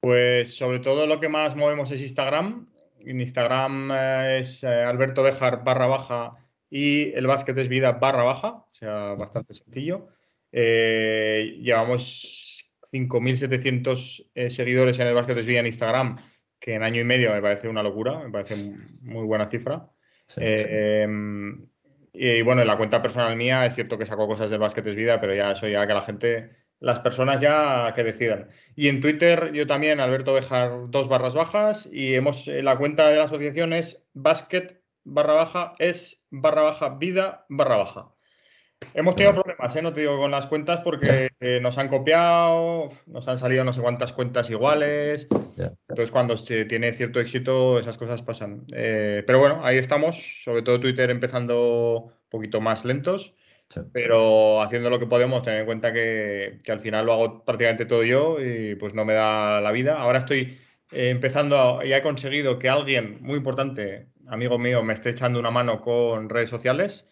Pues 0.00 0.56
sobre 0.56 0.78
todo 0.78 1.06
lo 1.06 1.20
que 1.20 1.28
más 1.28 1.54
movemos 1.54 1.90
es 1.90 2.00
Instagram. 2.00 2.66
En 3.04 3.20
Instagram 3.20 3.90
es 4.38 4.64
Alberto 4.64 5.22
Bejar 5.22 5.64
barra 5.64 5.86
baja 5.86 6.36
y 6.70 7.12
el 7.12 7.26
básquet 7.26 7.58
es 7.58 7.68
vida 7.68 7.92
barra 7.92 8.22
baja, 8.22 8.48
o 8.48 8.70
sea, 8.72 9.14
bastante 9.14 9.52
sencillo. 9.52 10.08
Eh, 10.52 11.58
llevamos 11.60 12.64
5.700 12.92 14.30
eh, 14.34 14.50
seguidores 14.50 14.98
en 15.00 15.08
el 15.08 15.14
básquet 15.14 15.36
es 15.36 15.46
vida 15.46 15.60
en 15.60 15.66
Instagram, 15.66 16.18
que 16.58 16.74
en 16.74 16.84
año 16.84 17.00
y 17.00 17.04
medio 17.04 17.32
me 17.32 17.42
parece 17.42 17.68
una 17.68 17.82
locura, 17.82 18.20
me 18.20 18.30
parece 18.30 18.56
muy 19.00 19.26
buena 19.26 19.48
cifra. 19.48 19.82
Em, 20.36 21.66
y, 22.12 22.42
bueno, 22.42 22.60
en 22.62 22.68
la 22.68 22.76
cuenta 22.76 23.02
personal 23.02 23.36
mía 23.36 23.66
es 23.66 23.74
cierto 23.74 23.98
que 23.98 24.06
saco 24.06 24.28
cosas 24.28 24.50
del 24.50 24.60
básquet 24.60 24.86
es 24.86 24.96
vida, 24.96 25.20
pero 25.20 25.34
ya 25.34 25.50
eso 25.52 25.66
ya 25.66 25.86
que 25.86 25.94
la 25.94 26.02
gente, 26.02 26.50
las 26.78 27.00
personas 27.00 27.40
ya 27.40 27.92
que 27.96 28.04
decidan. 28.04 28.48
Y 28.76 28.88
en 28.88 29.00
Twitter 29.00 29.50
yo 29.52 29.66
también, 29.66 29.98
Alberto 29.98 30.34
Bejar, 30.34 30.84
dos 30.88 31.08
barras 31.08 31.34
bajas, 31.34 31.88
y 31.90 32.14
hemos, 32.14 32.46
la 32.46 32.76
cuenta 32.76 33.08
de 33.08 33.18
la 33.18 33.24
asociación 33.24 33.72
es 33.72 34.04
básquet 34.12 34.80
barra 35.04 35.34
baja 35.34 35.74
es 35.78 36.22
barra 36.30 36.62
baja 36.62 36.90
vida 36.90 37.46
barra 37.48 37.76
baja. 37.76 38.12
Hemos 38.94 39.14
tenido 39.14 39.34
problemas, 39.34 39.76
¿eh? 39.76 39.82
no 39.82 39.92
te 39.92 40.00
digo 40.00 40.18
con 40.18 40.30
las 40.30 40.46
cuentas, 40.46 40.80
porque 40.80 41.28
eh, 41.38 41.60
nos 41.60 41.78
han 41.78 41.88
copiado, 41.88 42.88
nos 43.06 43.28
han 43.28 43.38
salido 43.38 43.62
no 43.62 43.72
sé 43.72 43.80
cuántas 43.82 44.12
cuentas 44.12 44.50
iguales. 44.50 45.28
Entonces, 45.88 46.10
cuando 46.10 46.36
se 46.36 46.64
tiene 46.64 46.92
cierto 46.92 47.20
éxito, 47.20 47.78
esas 47.78 47.98
cosas 47.98 48.22
pasan. 48.22 48.64
Eh, 48.74 49.22
pero 49.26 49.38
bueno, 49.38 49.60
ahí 49.64 49.76
estamos, 49.76 50.42
sobre 50.44 50.62
todo 50.62 50.80
Twitter 50.80 51.10
empezando 51.10 52.04
un 52.04 52.30
poquito 52.30 52.60
más 52.60 52.84
lentos, 52.84 53.34
pero 53.92 54.62
haciendo 54.62 54.90
lo 54.90 54.98
que 54.98 55.06
podemos, 55.06 55.42
tener 55.42 55.60
en 55.60 55.66
cuenta 55.66 55.92
que, 55.92 56.60
que, 56.64 56.72
al 56.72 56.80
final 56.80 57.06
lo 57.06 57.12
hago 57.12 57.44
prácticamente 57.44 57.84
todo 57.84 58.02
yo 58.02 58.38
y 58.40 58.74
pues 58.76 58.94
no 58.94 59.04
me 59.04 59.12
da 59.12 59.60
la 59.60 59.72
vida. 59.72 60.00
Ahora 60.00 60.18
estoy 60.18 60.58
empezando 60.90 61.80
y 61.84 61.92
he 61.92 62.02
conseguido 62.02 62.58
que 62.58 62.68
alguien 62.68 63.18
muy 63.20 63.36
importante 63.36 64.08
amigo 64.30 64.58
mío 64.58 64.82
me 64.82 64.94
esté 64.94 65.10
echando 65.10 65.38
una 65.38 65.50
mano 65.50 65.80
con 65.80 66.28
redes 66.28 66.48
sociales. 66.48 67.04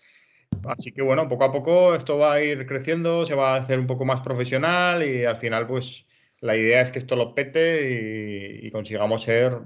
Así 0.66 0.92
que 0.92 1.02
bueno, 1.02 1.28
poco 1.28 1.44
a 1.44 1.52
poco 1.52 1.94
esto 1.94 2.18
va 2.18 2.34
a 2.34 2.42
ir 2.42 2.66
creciendo, 2.66 3.26
se 3.26 3.34
va 3.34 3.54
a 3.54 3.58
hacer 3.58 3.78
un 3.78 3.86
poco 3.86 4.04
más 4.04 4.20
profesional 4.22 5.02
y 5.02 5.24
al 5.24 5.36
final 5.36 5.66
pues 5.66 6.06
la 6.40 6.56
idea 6.56 6.80
es 6.80 6.90
que 6.90 6.98
esto 6.98 7.16
lo 7.16 7.34
pete 7.34 8.60
y, 8.62 8.70
consigamos 8.70 9.22
ser 9.22 9.58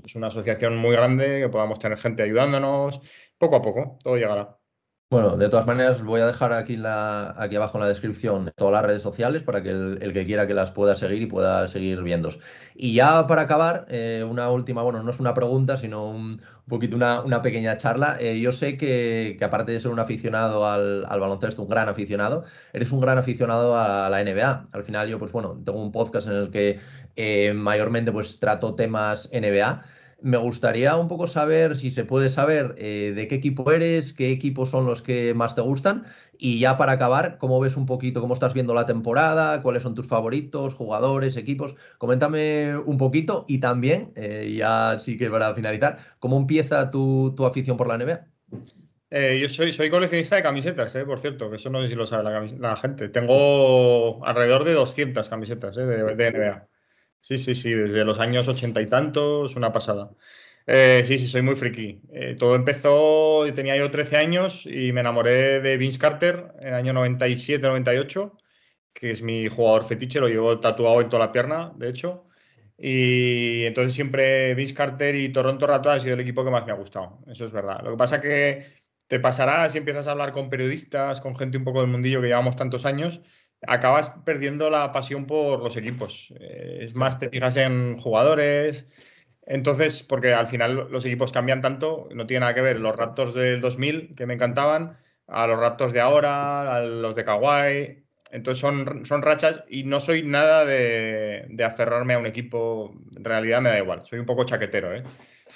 pues, 0.00 0.14
una 0.14 0.28
asociación 0.28 0.76
muy 0.76 0.92
grande, 0.92 1.40
que 1.40 1.48
podamos 1.48 1.78
tener 1.78 1.98
gente 1.98 2.22
ayudándonos, 2.22 3.00
poco 3.38 3.56
a 3.56 3.62
poco, 3.62 3.98
todo 4.02 4.16
llegará. 4.16 4.58
Bueno, 5.10 5.38
de 5.38 5.48
todas 5.48 5.66
maneras, 5.66 6.02
voy 6.02 6.20
a 6.20 6.26
dejar 6.26 6.52
aquí, 6.52 6.76
la, 6.76 7.34
aquí 7.38 7.56
abajo 7.56 7.78
en 7.78 7.84
la 7.84 7.88
descripción 7.88 8.52
todas 8.54 8.74
las 8.74 8.84
redes 8.84 9.02
sociales 9.02 9.42
para 9.42 9.62
que 9.62 9.70
el, 9.70 10.12
que 10.12 10.26
quiera 10.26 10.46
que 10.46 10.52
las 10.52 10.70
pueda 10.70 10.96
seguir 10.96 11.22
y 11.22 11.26
pueda 11.26 11.66
seguir 11.66 12.02
viendo. 12.02 12.28
Y 12.74 12.92
ya 12.92 13.26
para 13.26 13.42
acabar, 13.42 13.86
eh, 13.88 14.22
una 14.28 14.50
última, 14.50 14.82
bueno, 14.82 15.02
no 15.02 15.10
es 15.10 15.18
una 15.18 15.32
pregunta, 15.32 15.78
sino 15.78 16.10
un, 16.10 16.42
poquito 16.68 16.96
una, 16.96 17.20
una 17.22 17.42
pequeña 17.42 17.76
charla. 17.76 18.16
Eh, 18.20 18.40
yo 18.40 18.52
sé 18.52 18.76
que, 18.76 19.38
aparte 19.42 19.72
de 19.72 19.80
ser 19.80 19.90
un 19.90 19.98
aficionado 19.98 20.68
al, 20.68 21.04
baloncesto, 21.08 21.62
un 21.62 21.68
gran 21.68 21.88
aficionado, 21.88 22.44
eres 22.72 22.92
un 22.92 23.00
gran 23.00 23.18
aficionado 23.18 23.76
a 23.76 24.08
la 24.10 24.22
NBA. 24.22 24.68
Al 24.72 24.84
final 24.84 25.08
yo, 25.08 25.18
pues 25.18 25.32
bueno, 25.32 25.60
tengo 25.64 25.82
un 25.82 25.92
podcast 25.92 26.28
en 26.28 26.34
el 26.34 26.50
que 26.50 26.80
eh, 27.16 27.52
mayormente 27.54 28.12
pues 28.12 28.38
trato 28.38 28.74
temas 28.74 29.28
NBA 29.32 29.84
me 30.20 30.36
gustaría 30.36 30.96
un 30.96 31.08
poco 31.08 31.26
saber 31.26 31.76
si 31.76 31.90
se 31.90 32.04
puede 32.04 32.28
saber 32.28 32.74
eh, 32.78 33.12
de 33.14 33.28
qué 33.28 33.36
equipo 33.36 33.70
eres, 33.70 34.12
qué 34.12 34.30
equipos 34.30 34.70
son 34.70 34.84
los 34.86 35.02
que 35.02 35.32
más 35.34 35.54
te 35.54 35.60
gustan 35.60 36.06
y 36.36 36.60
ya 36.60 36.76
para 36.76 36.92
acabar, 36.92 37.38
cómo 37.38 37.60
ves 37.60 37.76
un 37.76 37.86
poquito, 37.86 38.20
cómo 38.20 38.34
estás 38.34 38.54
viendo 38.54 38.74
la 38.74 38.86
temporada, 38.86 39.62
cuáles 39.62 39.82
son 39.82 39.94
tus 39.94 40.06
favoritos, 40.06 40.74
jugadores, 40.74 41.36
equipos. 41.36 41.74
Coméntame 41.98 42.76
un 42.76 42.96
poquito 42.96 43.44
y 43.48 43.58
también, 43.58 44.12
eh, 44.14 44.54
ya 44.56 44.98
sí 44.98 45.16
que 45.16 45.30
para 45.30 45.54
finalizar, 45.54 45.98
¿cómo 46.18 46.36
empieza 46.36 46.90
tu, 46.90 47.34
afición 47.44 47.76
por 47.76 47.88
la 47.88 47.98
NBA? 47.98 48.26
Eh, 49.10 49.38
yo 49.40 49.48
soy, 49.48 49.72
soy 49.72 49.90
coleccionista 49.90 50.36
de 50.36 50.42
camisetas, 50.42 50.96
por 51.06 51.18
cierto, 51.18 51.50
que 51.50 51.56
eso 51.56 51.70
no 51.70 51.80
sé 51.82 51.88
si 51.88 51.94
lo 51.94 52.06
sabe 52.06 52.50
la, 52.58 52.76
gente. 52.76 53.08
Tengo 53.08 54.24
alrededor 54.24 54.64
de 54.64 54.74
200 54.74 55.28
camisetas 55.28 55.74
de 55.74 55.84
NBA. 55.86 56.68
Sí, 57.20 57.38
sí, 57.38 57.54
sí, 57.54 57.72
desde 57.74 58.04
los 58.04 58.20
años 58.20 58.48
ochenta 58.48 58.80
y 58.80 58.86
tantos, 58.88 59.56
una 59.56 59.70
pasada. 59.72 60.10
Eh, 60.66 61.02
sí, 61.04 61.18
sí, 61.18 61.26
soy 61.26 61.42
muy 61.42 61.56
friki. 61.56 62.00
Eh, 62.12 62.36
todo 62.38 62.54
empezó, 62.54 63.44
tenía 63.54 63.76
yo 63.76 63.90
13 63.90 64.16
años 64.16 64.64
y 64.66 64.92
me 64.92 65.00
enamoré 65.00 65.60
de 65.60 65.76
Vince 65.76 65.98
Carter 65.98 66.52
en 66.60 66.68
el 66.68 66.74
año 66.74 66.92
97-98, 66.92 68.36
que 68.92 69.10
es 69.10 69.22
mi 69.22 69.48
jugador 69.48 69.84
fetiche, 69.84 70.20
lo 70.20 70.28
llevo 70.28 70.58
tatuado 70.60 71.00
en 71.02 71.08
toda 71.10 71.26
la 71.26 71.32
pierna, 71.32 71.72
de 71.76 71.88
hecho. 71.90 72.26
Y 72.76 73.64
entonces 73.64 73.92
siempre 73.94 74.54
Vince 74.54 74.74
Carter 74.74 75.14
y 75.16 75.32
Toronto 75.32 75.66
Raptors 75.66 75.98
ha 75.98 76.00
sido 76.00 76.14
el 76.14 76.20
equipo 76.20 76.44
que 76.44 76.50
más 76.50 76.64
me 76.66 76.72
ha 76.72 76.76
gustado, 76.76 77.18
eso 77.26 77.44
es 77.44 77.52
verdad. 77.52 77.80
Lo 77.82 77.90
que 77.92 77.96
pasa 77.96 78.20
que 78.20 78.66
te 79.08 79.20
pasará 79.20 79.68
si 79.68 79.78
empiezas 79.78 80.06
a 80.06 80.12
hablar 80.12 80.32
con 80.32 80.48
periodistas, 80.50 81.20
con 81.20 81.36
gente 81.36 81.58
un 81.58 81.64
poco 81.64 81.80
del 81.80 81.90
mundillo 81.90 82.20
que 82.20 82.28
llevamos 82.28 82.56
tantos 82.56 82.86
años, 82.86 83.20
acabas 83.66 84.10
perdiendo 84.24 84.70
la 84.70 84.92
pasión 84.92 85.26
por 85.26 85.62
los 85.62 85.76
equipos. 85.76 86.32
Eh, 86.40 86.80
es 86.82 86.94
más, 86.94 87.18
te 87.18 87.28
fijas 87.28 87.56
en 87.56 87.98
jugadores. 87.98 88.86
Entonces, 89.46 90.02
porque 90.02 90.34
al 90.34 90.46
final 90.46 90.88
los 90.90 91.04
equipos 91.06 91.32
cambian 91.32 91.62
tanto, 91.62 92.08
no 92.12 92.26
tiene 92.26 92.40
nada 92.40 92.54
que 92.54 92.60
ver 92.60 92.80
los 92.80 92.94
Raptors 92.94 93.34
del 93.34 93.60
2000, 93.60 94.14
que 94.14 94.26
me 94.26 94.34
encantaban, 94.34 94.98
a 95.26 95.46
los 95.46 95.58
Raptors 95.58 95.92
de 95.92 96.00
ahora, 96.00 96.76
a 96.76 96.80
los 96.80 97.14
de 97.16 97.24
Kawhi. 97.24 98.04
Entonces 98.30 98.60
son, 98.60 99.06
son 99.06 99.22
rachas 99.22 99.64
y 99.68 99.84
no 99.84 100.00
soy 100.00 100.22
nada 100.22 100.66
de, 100.66 101.46
de, 101.48 101.64
aferrarme 101.64 102.12
a 102.14 102.18
un 102.18 102.26
equipo. 102.26 102.94
En 103.16 103.24
realidad 103.24 103.62
me 103.62 103.70
da 103.70 103.78
igual, 103.78 104.04
soy 104.04 104.18
un 104.18 104.26
poco 104.26 104.44
chaquetero, 104.44 104.94
¿eh? 104.94 105.02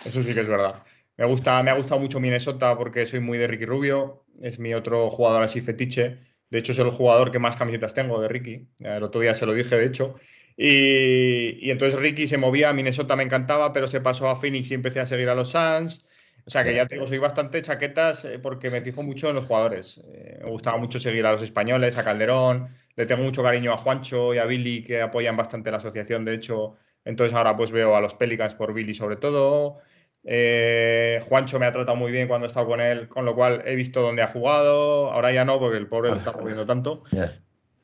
Eso 0.07 0.23
sí 0.23 0.33
que 0.33 0.41
es 0.41 0.49
verdad. 0.49 0.83
Me, 1.17 1.27
gusta, 1.27 1.63
me 1.63 1.71
ha 1.71 1.75
gustado 1.75 2.01
mucho 2.01 2.19
Minnesota 2.19 2.77
porque 2.77 3.07
soy 3.07 3.21
muy 3.21 3.37
de 3.37 3.47
Ricky 3.47 3.67
Rubio, 3.67 4.25
es 4.41 4.59
mi 4.59 4.73
otro 4.75 5.11
jugador 5.11 5.43
así 5.43 5.61
fetiche. 5.61 6.19
De 6.53 6.59
hecho, 6.59 6.73
es 6.73 6.79
el 6.79 6.91
jugador 6.91 7.33
que 7.33 7.39
más 7.39 7.57
camisetas 7.57 7.95
tengo 7.95 8.21
de 8.21 8.29
Ricky. 8.29 8.69
El 8.81 9.03
otro 9.03 9.23
día 9.23 9.33
se 9.33 9.47
lo 9.47 9.55
dije, 9.55 9.75
de 9.75 9.87
hecho. 9.87 10.17
Y, 10.55 11.71
entonces 11.71 11.99
Ricky 11.99 12.27
se 12.27 12.37
movía, 12.37 12.69
a 12.69 12.73
Minnesota 12.75 13.17
me 13.17 13.23
encantaba, 13.23 13.73
pero 13.73 13.89
se 13.89 14.03
pasó 14.03 14.29
a 14.29 14.37
Phoenix 14.37 14.71
y 14.71 14.75
empecé 14.75 15.01
a 15.01 15.07
seguir 15.07 15.31
a 15.31 15.35
los 15.35 15.49
Suns. 15.49 16.05
O 16.45 16.51
sea 16.51 16.63
que 16.63 16.75
ya 16.75 16.87
tengo, 16.87 17.07
soy 17.07 17.17
bastante 17.17 17.63
chaquetas 17.63 18.27
eh, 18.27 18.39
porque 18.39 18.69
me 18.69 18.83
fijo 18.83 19.03
mucho 19.03 19.31
en 19.31 19.37
los 19.37 19.47
jugadores. 19.47 20.03
Eh, 20.13 20.41
me 20.45 20.51
gustaba 20.51 20.77
mucho 20.77 21.01
seguir 21.01 21.25
a 21.25 21.33
los 21.33 21.41
españoles, 21.41 21.97
a 21.97 22.05
Calderón. 22.05 22.69
Le 22.97 23.07
tengo 23.07 23.23
mucho 23.23 23.43
cariño 23.43 23.73
a 23.73 23.79
Juancho 23.79 24.35
y 24.35 24.39
a 24.39 24.45
Billy, 24.45 24.85
que 24.85 25.01
apoyan 25.01 25.39
bastante 25.39 25.71
la 25.71 25.79
asociación, 25.79 26.27
de 26.27 26.35
hecho. 26.35 26.77
Entonces 27.07 27.35
ahora 27.35 27.57
pues 27.57 27.71
veo 27.71 27.97
a 27.97 28.03
los 28.03 28.15
Pelicans 28.15 28.55
por 28.55 28.75
Billy 28.75 28.93
sobre 28.93 29.17
todo. 29.17 29.79
Eh, 30.25 31.21
Juancho 31.29 31.59
me 31.59 31.67
ha 31.67 31.73
tratado 31.73 31.97
muy 31.97 32.13
bien 32.13 32.29
cuando 32.29 32.47
he 32.47 32.49
estado 32.49 32.67
con 32.67 32.81
él, 32.81 33.09
con 33.09 33.25
lo 33.25 33.35
cual 33.35 33.63
he 33.67 33.75
visto 33.75 34.03
dónde 34.03 34.23
ha 34.23 34.29
jugado. 34.29 35.11
Ahora 35.11 35.33
ya 35.33 35.45
no, 35.45 35.59
porque 35.59 35.79
el 35.79 35.89
pobre 35.89 36.11
lo 36.11 36.17
está 36.17 36.33
moviendo 36.41 36.67
tanto. 36.67 37.03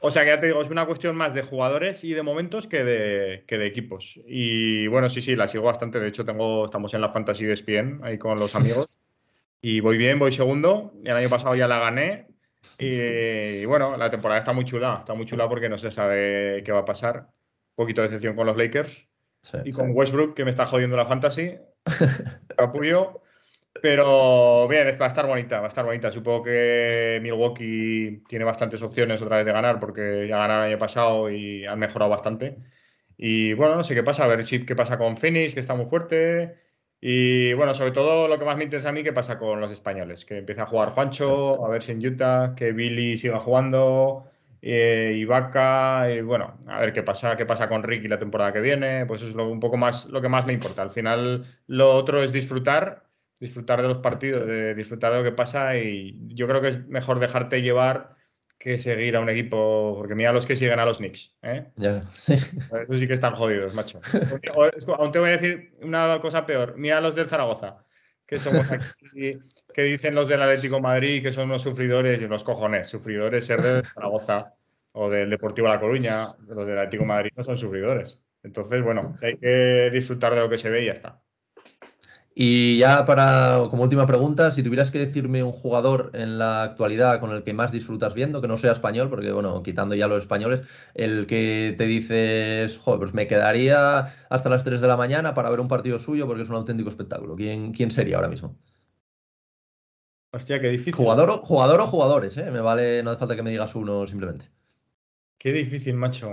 O 0.00 0.10
sea 0.10 0.22
que 0.22 0.28
ya 0.28 0.40
te 0.40 0.46
digo, 0.46 0.62
es 0.62 0.70
una 0.70 0.86
cuestión 0.86 1.16
más 1.16 1.34
de 1.34 1.42
jugadores 1.42 2.04
y 2.04 2.12
de 2.12 2.22
momentos 2.22 2.68
que 2.68 2.84
de, 2.84 3.44
que 3.46 3.58
de 3.58 3.66
equipos. 3.66 4.20
Y 4.26 4.86
bueno, 4.86 5.08
sí, 5.08 5.20
sí, 5.20 5.34
la 5.34 5.48
sigo 5.48 5.64
bastante. 5.64 5.98
De 5.98 6.08
hecho, 6.08 6.24
tengo, 6.24 6.64
estamos 6.64 6.94
en 6.94 7.00
la 7.00 7.08
Fantasy 7.08 7.44
de 7.44 7.98
ahí 8.02 8.18
con 8.18 8.38
los 8.38 8.54
amigos. 8.54 8.88
Y 9.60 9.80
voy 9.80 9.96
bien, 9.96 10.20
voy 10.20 10.32
segundo. 10.32 10.92
El 11.04 11.16
año 11.16 11.28
pasado 11.28 11.56
ya 11.56 11.66
la 11.66 11.80
gané. 11.80 12.28
Y, 12.78 13.64
bueno, 13.64 13.96
la 13.96 14.08
temporada 14.08 14.38
está 14.38 14.52
muy 14.52 14.64
chula. 14.64 14.98
Está 15.00 15.14
muy 15.14 15.26
chula 15.26 15.48
porque 15.48 15.68
no 15.68 15.78
se 15.78 15.90
sabe 15.90 16.62
qué 16.64 16.70
va 16.70 16.80
a 16.80 16.84
pasar. 16.84 17.16
Un 17.16 17.84
poquito 17.84 18.02
de 18.02 18.06
excepción 18.06 18.36
con 18.36 18.46
los 18.46 18.56
Lakers. 18.56 19.08
y 19.64 19.72
con 19.72 19.90
Westbrook, 19.92 20.34
que 20.34 20.44
me 20.44 20.50
está 20.50 20.64
jodiendo 20.64 20.96
la 20.96 21.06
fantasy. 21.06 21.56
Capullo. 22.56 23.22
Pero 23.80 24.66
bien, 24.68 24.88
va 25.00 25.04
a 25.04 25.08
estar 25.08 25.26
bonita, 25.26 25.58
va 25.60 25.66
a 25.66 25.68
estar 25.68 25.84
bonita. 25.84 26.10
Supongo 26.10 26.44
que 26.44 27.20
Milwaukee 27.22 28.22
tiene 28.28 28.44
bastantes 28.44 28.82
opciones 28.82 29.22
otra 29.22 29.36
vez 29.36 29.46
de 29.46 29.52
ganar 29.52 29.78
porque 29.78 30.26
ya 30.28 30.38
ganaron 30.38 30.64
el 30.64 30.72
año 30.72 30.78
pasado 30.78 31.30
y 31.30 31.64
han 31.64 31.78
mejorado 31.78 32.10
bastante. 32.10 32.58
Y 33.16 33.52
bueno, 33.54 33.76
no 33.76 33.84
sé 33.84 33.94
qué 33.94 34.02
pasa, 34.02 34.24
a 34.24 34.28
ver 34.28 34.44
si 34.44 34.64
qué 34.64 34.76
pasa 34.76 34.98
con 34.98 35.16
Phoenix, 35.16 35.54
que 35.54 35.60
está 35.60 35.74
muy 35.74 35.86
fuerte. 35.86 36.56
Y 37.00 37.52
bueno, 37.54 37.74
sobre 37.74 37.92
todo 37.92 38.28
lo 38.28 38.38
que 38.38 38.44
más 38.44 38.56
me 38.56 38.64
interesa 38.64 38.88
a 38.88 38.92
mí, 38.92 39.02
qué 39.04 39.12
pasa 39.12 39.38
con 39.38 39.60
los 39.60 39.70
españoles, 39.70 40.24
que 40.24 40.38
empieza 40.38 40.62
a 40.64 40.66
jugar 40.66 40.90
Juancho, 40.90 41.64
a 41.64 41.68
ver 41.68 41.82
si 41.82 41.92
en 41.92 42.04
Utah, 42.04 42.54
que 42.56 42.72
Billy 42.72 43.16
siga 43.16 43.38
jugando, 43.40 44.30
eh, 44.62 45.14
Ibaka, 45.16 46.10
y 46.10 46.20
bueno, 46.20 46.58
a 46.66 46.80
ver 46.80 46.92
qué 46.92 47.02
pasa, 47.02 47.36
qué 47.36 47.46
pasa 47.46 47.68
con 47.68 47.82
Ricky 47.82 48.08
la 48.08 48.18
temporada 48.18 48.52
que 48.52 48.60
viene, 48.60 49.06
pues 49.06 49.22
eso 49.22 49.30
es 49.30 49.36
lo, 49.36 49.48
un 49.48 49.60
poco 49.60 49.76
más 49.76 50.06
lo 50.06 50.20
que 50.20 50.28
más 50.28 50.46
me 50.46 50.52
importa. 50.52 50.82
Al 50.82 50.90
final 50.90 51.46
lo 51.66 51.94
otro 51.94 52.22
es 52.22 52.32
disfrutar, 52.32 53.04
disfrutar 53.40 53.82
de 53.82 53.88
los 53.88 53.98
partidos, 53.98 54.46
de 54.46 54.74
disfrutar 54.74 55.12
de 55.12 55.18
lo 55.18 55.24
que 55.24 55.32
pasa 55.32 55.76
y 55.76 56.18
yo 56.28 56.48
creo 56.48 56.60
que 56.60 56.68
es 56.68 56.86
mejor 56.88 57.20
dejarte 57.20 57.62
llevar 57.62 58.16
que 58.58 58.78
seguir 58.78 59.16
a 59.16 59.20
un 59.20 59.28
equipo, 59.28 59.94
porque 59.96 60.16
mira 60.16 60.32
los 60.32 60.44
que 60.44 60.56
siguen 60.56 60.80
a 60.80 60.84
los 60.84 60.98
Knicks. 60.98 61.32
¿eh? 61.42 61.68
Ya, 61.76 62.02
sí. 62.12 62.34
Eso 62.34 62.98
sí 62.98 63.06
que 63.06 63.14
están 63.14 63.36
jodidos, 63.36 63.74
macho. 63.74 64.00
Aún 64.98 65.12
te 65.12 65.20
voy 65.20 65.28
a 65.28 65.32
decir 65.32 65.76
una 65.82 66.20
cosa 66.20 66.44
peor, 66.44 66.74
mira 66.76 67.00
los 67.00 67.14
del 67.14 67.28
Zaragoza, 67.28 67.84
que 68.28 68.38
somos 68.38 68.70
aquí, 68.72 69.38
que 69.74 69.82
dicen 69.82 70.14
los 70.14 70.28
del 70.28 70.42
Atlético 70.42 70.80
Madrid 70.80 71.22
que 71.22 71.32
son 71.32 71.44
unos 71.44 71.62
sufridores 71.62 72.20
y 72.20 72.28
los 72.28 72.44
cojones, 72.44 72.86
sufridores 72.86 73.46
ser 73.46 73.62
de 73.62 73.82
Zaragoza 73.82 74.54
o 74.92 75.10
del 75.10 75.30
Deportivo 75.30 75.66
La 75.66 75.80
Coruña, 75.80 76.36
los 76.46 76.66
del 76.66 76.78
Atlético 76.78 77.06
Madrid 77.06 77.30
no 77.34 77.42
son 77.42 77.56
sufridores. 77.56 78.20
Entonces, 78.42 78.82
bueno, 78.82 79.16
hay 79.22 79.36
que 79.36 79.90
disfrutar 79.92 80.34
de 80.34 80.40
lo 80.40 80.48
que 80.48 80.58
se 80.58 80.70
ve 80.70 80.82
y 80.82 80.86
ya 80.86 80.92
está. 80.92 81.20
Y 82.40 82.78
ya 82.78 83.04
para, 83.04 83.66
como 83.68 83.82
última 83.82 84.06
pregunta, 84.06 84.52
si 84.52 84.62
tuvieras 84.62 84.92
que 84.92 85.00
decirme 85.00 85.42
un 85.42 85.50
jugador 85.50 86.12
en 86.14 86.38
la 86.38 86.62
actualidad 86.62 87.18
con 87.18 87.32
el 87.32 87.42
que 87.42 87.52
más 87.52 87.72
disfrutas 87.72 88.14
viendo, 88.14 88.40
que 88.40 88.46
no 88.46 88.56
sea 88.58 88.70
español, 88.70 89.10
porque 89.10 89.32
bueno, 89.32 89.60
quitando 89.64 89.96
ya 89.96 90.06
los 90.06 90.20
españoles, 90.20 90.60
el 90.94 91.26
que 91.26 91.74
te 91.76 91.88
dices, 91.88 92.78
joder, 92.78 93.00
pues 93.00 93.12
me 93.12 93.26
quedaría 93.26 94.14
hasta 94.30 94.48
las 94.50 94.62
3 94.62 94.80
de 94.80 94.86
la 94.86 94.96
mañana 94.96 95.34
para 95.34 95.50
ver 95.50 95.58
un 95.58 95.66
partido 95.66 95.98
suyo 95.98 96.28
porque 96.28 96.44
es 96.44 96.48
un 96.48 96.54
auténtico 96.54 96.88
espectáculo. 96.90 97.34
¿Quién, 97.34 97.72
quién 97.72 97.90
sería 97.90 98.14
ahora 98.14 98.28
mismo? 98.28 98.56
Hostia, 100.32 100.60
qué 100.60 100.68
difícil. 100.68 100.94
Jugador 100.94 101.30
o, 101.30 101.38
jugador 101.38 101.80
o 101.80 101.86
jugadores, 101.88 102.36
¿eh? 102.36 102.52
Me 102.52 102.60
vale, 102.60 103.02
no 103.02 103.10
hace 103.10 103.18
falta 103.18 103.34
que 103.34 103.42
me 103.42 103.50
digas 103.50 103.74
uno 103.74 104.06
simplemente. 104.06 104.48
Qué 105.38 105.50
difícil, 105.50 105.96
macho. 105.96 106.30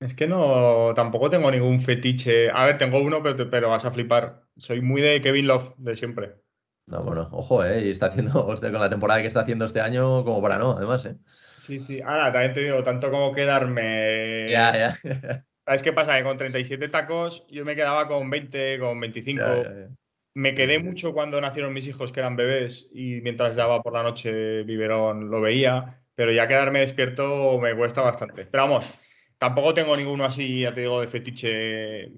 Es 0.00 0.14
que 0.14 0.26
no, 0.26 0.92
tampoco 0.96 1.30
tengo 1.30 1.52
ningún 1.52 1.78
fetiche. 1.78 2.50
A 2.50 2.64
ver, 2.64 2.78
tengo 2.78 3.00
uno, 3.00 3.22
pero, 3.22 3.48
pero 3.48 3.68
vas 3.68 3.84
a 3.84 3.92
flipar. 3.92 4.49
Soy 4.60 4.82
muy 4.82 5.00
de 5.00 5.22
Kevin 5.22 5.46
Love, 5.46 5.74
de 5.78 5.96
siempre. 5.96 6.34
No, 6.86 7.02
bueno, 7.02 7.28
ojo, 7.32 7.64
¿eh? 7.64 7.86
Y 7.86 7.90
está 7.90 8.06
haciendo, 8.06 8.32
hostia, 8.46 8.70
con 8.70 8.80
la 8.80 8.90
temporada 8.90 9.22
que 9.22 9.28
está 9.28 9.40
haciendo 9.40 9.64
este 9.64 9.80
año, 9.80 10.22
como 10.22 10.42
para 10.42 10.58
no, 10.58 10.72
además, 10.72 11.04
¿eh? 11.06 11.16
Sí, 11.56 11.80
sí. 11.80 12.02
Ahora, 12.02 12.30
también 12.30 12.52
te 12.52 12.64
digo, 12.64 12.82
tanto 12.82 13.10
como 13.10 13.32
quedarme. 13.32 14.50
Ya, 14.50 14.76
ya. 14.76 14.98
¿Sabes 15.64 15.82
qué 15.82 15.92
pasa? 15.92 16.16
Que 16.18 16.24
con 16.24 16.36
37 16.36 16.88
tacos 16.88 17.46
yo 17.48 17.64
me 17.64 17.74
quedaba 17.76 18.06
con 18.06 18.28
20, 18.28 18.78
con 18.80 19.00
25. 19.00 19.42
Me 20.34 20.54
quedé 20.54 20.78
mucho 20.78 21.12
cuando 21.12 21.40
nacieron 21.40 21.72
mis 21.72 21.86
hijos, 21.88 22.12
que 22.12 22.20
eran 22.20 22.36
bebés, 22.36 22.88
y 22.92 23.20
mientras 23.22 23.56
daba 23.56 23.82
por 23.82 23.94
la 23.94 24.02
noche 24.02 24.62
biberón 24.62 25.30
lo 25.30 25.40
veía, 25.40 26.02
pero 26.14 26.32
ya 26.32 26.46
quedarme 26.46 26.80
despierto 26.80 27.58
me 27.58 27.74
cuesta 27.76 28.02
bastante. 28.02 28.46
Pero 28.46 28.62
vamos, 28.64 28.86
tampoco 29.38 29.74
tengo 29.74 29.96
ninguno 29.96 30.24
así, 30.24 30.60
ya 30.60 30.74
te 30.74 30.82
digo, 30.82 31.00
de 31.00 31.08
fetiche. 31.08 32.12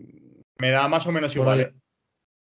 Me 0.58 0.70
da 0.70 0.88
más 0.88 1.06
o 1.06 1.12
menos 1.12 1.34
igual. 1.36 1.74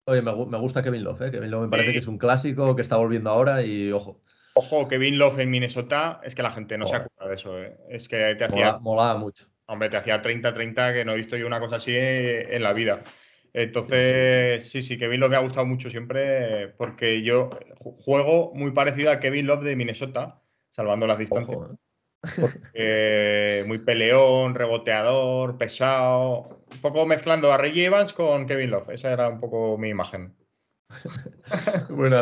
Oye, 0.05 0.19
¿eh? 0.19 0.21
me, 0.21 0.57
gusta 0.57 0.83
Kevin 0.83 1.03
Love, 1.03 1.21
¿eh? 1.21 1.31
Kevin 1.31 1.51
Love 1.51 1.63
me 1.63 1.69
parece 1.69 1.93
que 1.93 1.99
es 1.99 2.07
un 2.07 2.17
clásico 2.17 2.75
que 2.75 2.81
está 2.81 2.97
volviendo 2.97 3.29
ahora 3.29 3.63
y 3.63 3.91
ojo. 3.91 4.21
Ojo, 4.53 4.87
Kevin 4.87 5.17
Love 5.17 5.39
en 5.39 5.49
Minnesota, 5.49 6.19
es 6.23 6.35
que 6.35 6.43
la 6.43 6.51
gente 6.51 6.77
no 6.77 6.87
se 6.87 6.97
acuerda 6.97 7.29
de 7.29 7.35
eso. 7.35 7.57
¿eh? 7.57 7.77
Es 7.89 8.09
que 8.09 8.35
te 8.35 8.43
hacía. 8.43 8.79
Molaba 8.79 9.17
mucho. 9.17 9.47
Hombre, 9.67 9.89
te 9.89 9.97
hacía 9.97 10.21
30-30 10.21 10.93
que 10.93 11.05
no 11.05 11.13
he 11.13 11.17
visto 11.17 11.37
yo 11.37 11.47
una 11.47 11.61
cosa 11.61 11.77
así 11.77 11.93
en 11.95 12.61
la 12.61 12.73
vida. 12.73 13.01
Entonces, 13.53 14.69
sí, 14.69 14.81
sí, 14.81 14.97
Kevin 14.97 15.19
Love 15.19 15.31
me 15.31 15.35
ha 15.37 15.41
gustado 15.41 15.65
mucho 15.65 15.89
siempre 15.89 16.69
porque 16.77 17.21
yo 17.23 17.49
juego 17.79 18.51
muy 18.53 18.71
parecido 18.71 19.11
a 19.11 19.19
Kevin 19.19 19.47
Love 19.47 19.63
de 19.63 19.75
Minnesota, 19.75 20.41
salvando 20.69 21.07
las 21.07 21.17
distancias. 21.17 21.57
¿eh? 22.73 23.63
muy 23.67 23.79
peleón, 23.79 24.55
reboteador, 24.55 25.57
pesado, 25.57 26.61
un 26.71 26.81
poco 26.81 27.05
mezclando 27.05 27.51
a 27.51 27.57
Ray 27.57 27.81
Evans 27.81 28.13
con 28.13 28.45
Kevin 28.45 28.71
Love. 28.71 28.89
Esa 28.89 29.12
era 29.12 29.29
un 29.29 29.38
poco 29.38 29.77
mi 29.77 29.89
imagen. 29.89 30.36
bueno, 31.89 32.17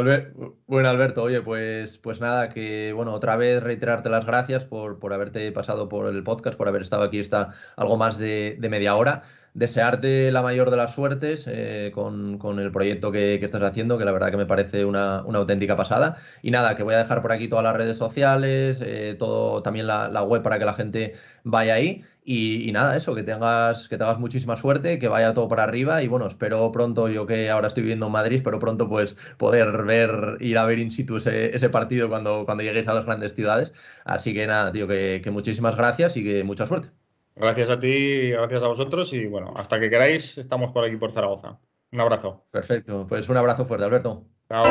Alberto, 0.89 1.23
oye, 1.23 1.41
pues, 1.41 1.97
pues 1.97 2.19
nada, 2.19 2.49
que 2.49 2.93
bueno, 2.93 3.13
otra 3.13 3.35
vez 3.35 3.61
reiterarte 3.61 4.09
las 4.09 4.25
gracias 4.25 4.65
por, 4.65 4.99
por 4.99 5.13
haberte 5.13 5.51
pasado 5.51 5.89
por 5.89 6.07
el 6.07 6.23
podcast, 6.23 6.57
por 6.57 6.67
haber 6.67 6.81
estado 6.81 7.03
aquí 7.03 7.19
está 7.19 7.53
algo 7.75 7.97
más 7.97 8.17
de, 8.17 8.57
media 8.69 8.95
hora. 8.95 9.23
Desearte 9.53 10.31
la 10.31 10.41
mayor 10.41 10.71
de 10.71 10.77
las 10.77 10.93
suertes 10.93 11.45
eh, 11.47 11.91
con, 11.93 12.59
el 12.59 12.71
proyecto 12.71 13.11
que, 13.11 13.35
estás 13.35 13.63
haciendo, 13.63 13.97
que 13.97 14.05
la 14.05 14.11
verdad 14.11 14.31
que 14.31 14.37
me 14.37 14.45
parece 14.45 14.85
una, 14.85 15.19
auténtica 15.19 15.75
pasada. 15.75 16.17
Y 16.41 16.51
nada, 16.51 16.75
que 16.75 16.83
voy 16.83 16.93
a 16.95 16.99
dejar 16.99 17.21
por 17.21 17.31
aquí 17.31 17.47
todas 17.47 17.63
las 17.63 17.75
redes 17.75 17.97
sociales, 17.97 18.79
eh, 18.81 19.15
todo 19.17 19.61
también 19.63 19.87
la, 19.87 20.09
la 20.09 20.23
web 20.23 20.41
para 20.43 20.59
que 20.59 20.65
la 20.65 20.73
gente 20.73 21.15
vaya 21.43 21.73
ahí. 21.75 22.03
Y, 22.31 22.71
nada, 22.73 22.95
eso, 22.95 23.15
que 23.15 23.23
tengas, 23.23 23.87
que 23.87 23.97
tengas 23.97 24.19
muchísima 24.19 24.55
suerte, 24.55 24.99
que 24.99 25.07
vaya 25.07 25.33
todo 25.33 25.47
para 25.47 25.63
arriba 25.63 26.03
y 26.03 26.07
bueno, 26.07 26.27
espero 26.27 26.71
pronto, 26.71 27.09
yo 27.09 27.25
que 27.25 27.49
ahora 27.49 27.67
estoy 27.69 27.81
viviendo 27.81 28.05
en 28.05 28.11
Madrid, 28.11 28.41
pero 28.43 28.59
pronto 28.59 28.87
pues 28.87 29.15
poder 29.37 29.83
ver, 29.83 30.37
ir 30.39 30.57
a 30.59 30.65
ver 30.65 30.77
in 30.77 30.91
situ 30.91 31.17
ese, 31.17 31.69
partido 31.69 32.07
cuando, 32.07 32.45
cuando 32.45 32.63
lleguéis 32.63 32.87
a 32.87 32.93
las 32.93 33.05
grandes 33.05 33.33
ciudades. 33.33 33.73
Así 34.05 34.33
que 34.35 34.45
nada, 34.45 34.71
tío, 34.71 34.87
que, 34.87 35.21
que 35.23 35.31
muchísimas 35.31 35.75
gracias 35.75 36.17
y 36.17 36.23
que 36.23 36.43
mucha 36.43 36.67
suerte. 36.67 36.98
Gracias 37.35 37.69
a 37.69 37.79
ti, 37.79 38.31
gracias 38.31 38.63
a 38.63 38.67
vosotros 38.67 39.13
y 39.13 39.25
bueno, 39.27 39.53
hasta 39.55 39.79
que 39.79 39.89
queráis, 39.89 40.37
estamos 40.37 40.71
por 40.71 40.83
aquí 40.83 40.97
por 40.97 41.11
Zaragoza. 41.11 41.59
Un 41.91 42.01
abrazo. 42.01 42.45
Perfecto, 42.51 43.07
pues 43.07 43.29
un 43.29 43.37
abrazo 43.37 43.65
fuerte, 43.65 43.85
Alberto. 43.85 44.25
Chao. 44.47 44.63